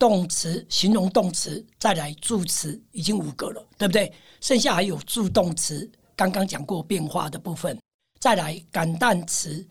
[0.02, 4.12] 动词、形容动词，再来助词，已经五个了，对不对？
[4.40, 7.78] 剩下还有助动词，刚刚讲过变化的部分，
[8.18, 9.64] 再来感叹词，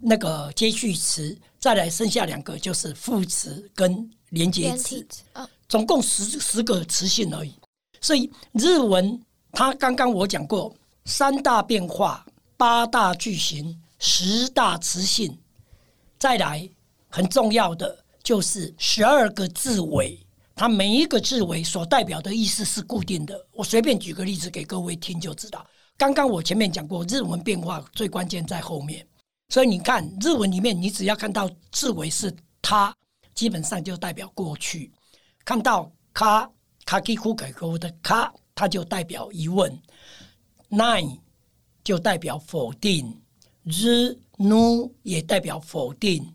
[0.00, 5.06] 那个接续词，再来剩下两个就是副词跟连接词，
[5.68, 7.52] 总共十十个词性而已。
[8.00, 9.20] 所以日文
[9.52, 10.74] 它刚刚我讲过
[11.04, 12.24] 三大变化、
[12.56, 15.38] 八大句型、十大词性，
[16.18, 16.66] 再来。
[17.08, 20.18] 很重要的就是十二个字尾，
[20.56, 23.40] 它每一个字尾所代表的意思是固定的。
[23.52, 25.64] 我随便举个例子给各位听就知道。
[25.96, 29.06] 刚刚我前面讲过，日文变化最关键在后面，
[29.50, 32.92] 所以你看日文里面，你只要看到字尾是它，
[33.32, 34.90] 基本上就代表过去；
[35.44, 36.50] 看到卡
[36.84, 39.80] 卡基库改沟的卡，它就代表疑问
[40.68, 41.20] ；nine
[41.84, 43.06] 就代表否定；
[43.62, 46.34] 日努也代表否定。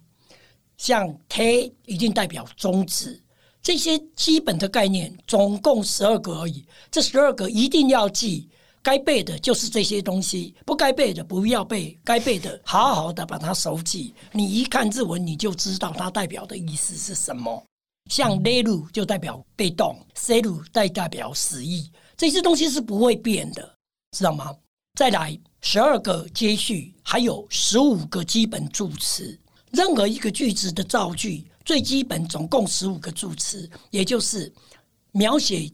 [0.82, 3.22] 像 t 一定代表终止，
[3.62, 6.66] 这些基本的概念总共十二个而已。
[6.90, 8.50] 这十二个一定要记，
[8.82, 14.16] 该背的就是这些东西，不该背的不要背，该背的好好的把它熟记。
[14.32, 17.64] 你一看日文，你就知道它代表的意思是什么。
[18.10, 23.78] 像 l 路就代表被动，c 路代代表死意，这些东西是不会变的，
[24.18, 24.52] 知道吗？
[24.98, 29.40] 再来十二个接续，还有十五个基本助词。
[29.72, 34.52] 任何一个句子的造句，最基本总共十五个助词，也就是
[35.12, 35.72] 描写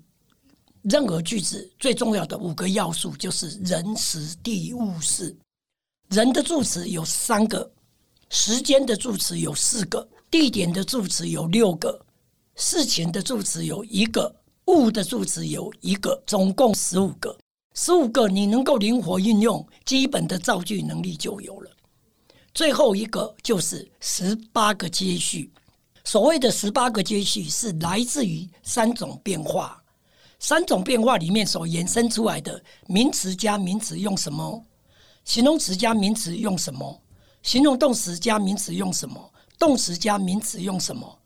[0.84, 5.36] 任何句子最重要的五个要素，就是人、时、地、物、事。
[6.10, 7.70] 人的助词有三个，
[8.30, 12.00] 时间的助词有四个，地点的助词有六个，
[12.56, 14.34] 事情的助词有一个，
[14.68, 17.36] 物的助词有一个，总共十五个。
[17.74, 21.72] 十五个你能够灵活运用，基本的造句能力就有了。
[22.58, 25.52] 最后一个就是十八个接续，
[26.04, 29.80] 所谓的十八个接续是来自于三种变化，
[30.40, 34.66] 三种变化里面所延伸出来的名词加名词用什么，
[35.24, 37.00] 形容词加名词用什么，
[37.44, 41.17] 形容动词加名词用什么，动词加名词用什么。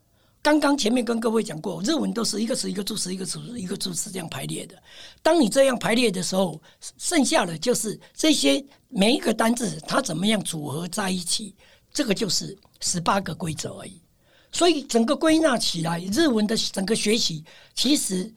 [0.44, 4.76] 刚刚前面跟各位讲过，日文都是一个词一个助词一个词一个助词这样排列的。
[5.22, 6.60] 当你这样排列的时候，
[6.98, 11.56] 剩下的就是这些每一个单字它怎么样组合在一起，
[11.94, 14.02] 这个就是十八个规则而已。
[14.52, 18.34] 所以整个归纳起来，日文的整个学习其实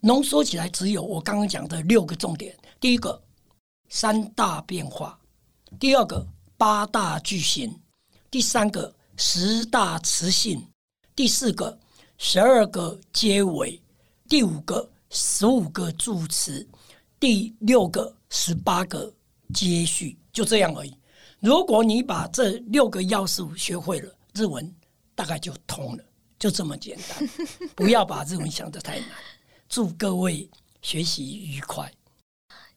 [0.00, 3.22] 浓缩起来只有我刚刚讲的六个重点：第一个
[3.90, 5.18] 三大变化，
[5.78, 6.26] 第二个
[6.56, 7.78] 八大句型，
[8.30, 10.66] 第三个十大词性。
[11.16, 11.78] 第四个，
[12.18, 13.80] 十二个结尾；
[14.28, 16.66] 第五个，十五个助词；
[17.20, 19.12] 第六个，十八个
[19.54, 20.92] 接续，就这样而已。
[21.38, 24.74] 如果你把这六个要素学会了，日文
[25.14, 26.02] 大概就通了，
[26.36, 27.28] 就这么简单。
[27.76, 29.08] 不要把日文想得太难。
[29.68, 30.50] 祝各位
[30.82, 31.88] 学习愉快。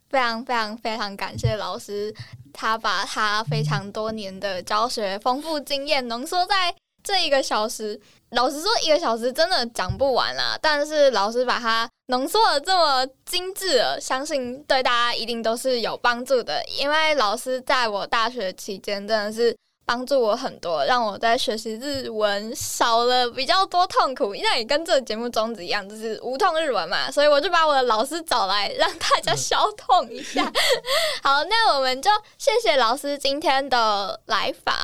[0.10, 2.14] 非常非常非常感谢老师，
[2.54, 6.74] 他把他非常多年的教学丰富经验浓缩在
[7.08, 8.00] 这一个小时。
[8.32, 10.60] 老实说，一个小时真的讲不完啦。
[10.62, 16.62] 但是老师把它浓缩的这么精致了，相信对大家一定都是有帮助的。
[16.66, 19.56] 因为老师在我大学期间真的是。
[19.90, 24.36] 帮助我很多，让我在学习日文少了比较多痛苦。
[24.36, 30.44] 那也跟这个节目宗旨一样，就是无痛日文嘛，所以我就把我的老师找来，让大家消痛一下。
[31.24, 34.76] 好，那我们就谢谢老师今天的来访，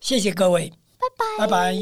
[0.00, 1.74] 谢谢各位，拜拜，拜拜。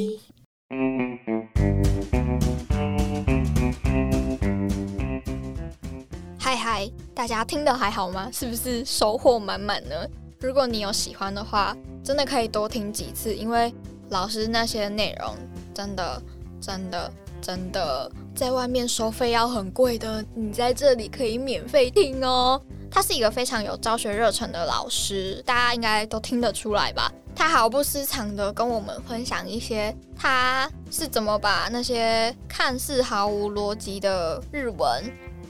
[6.39, 8.31] 嗨嗨，大家听的还好吗？
[8.33, 10.07] 是不是收获满满呢？
[10.41, 13.75] 如果你有喜欢的话，真的可以多听几次，因为
[14.11, 15.35] 老师那些内容
[15.75, 16.23] 真的、
[16.61, 17.13] 真的、
[17.43, 22.63] 真的在外面收费要很贵的，你在这里可以免费听哦。
[22.91, 27.13] 他是一个非常有教学热忱的老师，大家应该都听得出来吧？
[27.35, 35.05] 他毫不私藏的跟我们分享一些他是怎么把那些看似毫无逻辑的日文，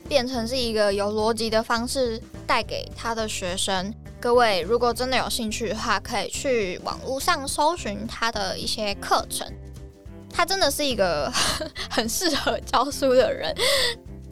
[0.07, 3.95] 变成是一个有逻辑的方式带给他的学生。
[4.21, 9.47] 各位，如果真的有兴趣的话，可以去网络上搜寻他的一些课程。
[10.31, 11.33] 他真的是一个
[11.89, 13.55] 很适合教书的人。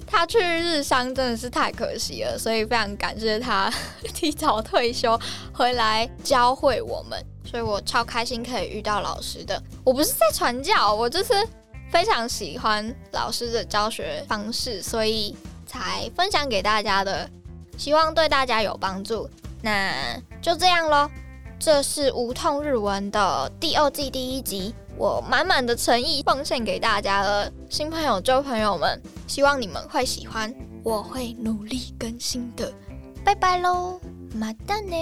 [0.07, 3.73] 他去日商真的是太可惜了，所以非常感谢他
[4.15, 5.19] 提早退休
[5.53, 7.23] 回来教会我们。
[7.45, 9.63] 所以我超开心可以遇到老师的。
[9.85, 11.33] 我不是在传教，我就是
[11.91, 15.35] 非常喜欢老师的教学方式，所以
[15.65, 17.29] 才分享给大家的，
[17.79, 19.31] 希望对大家有帮助。
[19.63, 21.09] 那就这样喽，
[21.59, 32.73] 这是无痛日文的第二季第一集，我满满的诚意奉献给大家了，新朋友旧朋友们，希望你们会喜欢，我会努力更新的，
[33.25, 34.01] 拜拜喽，
[34.35, 34.97] 马蛋呢。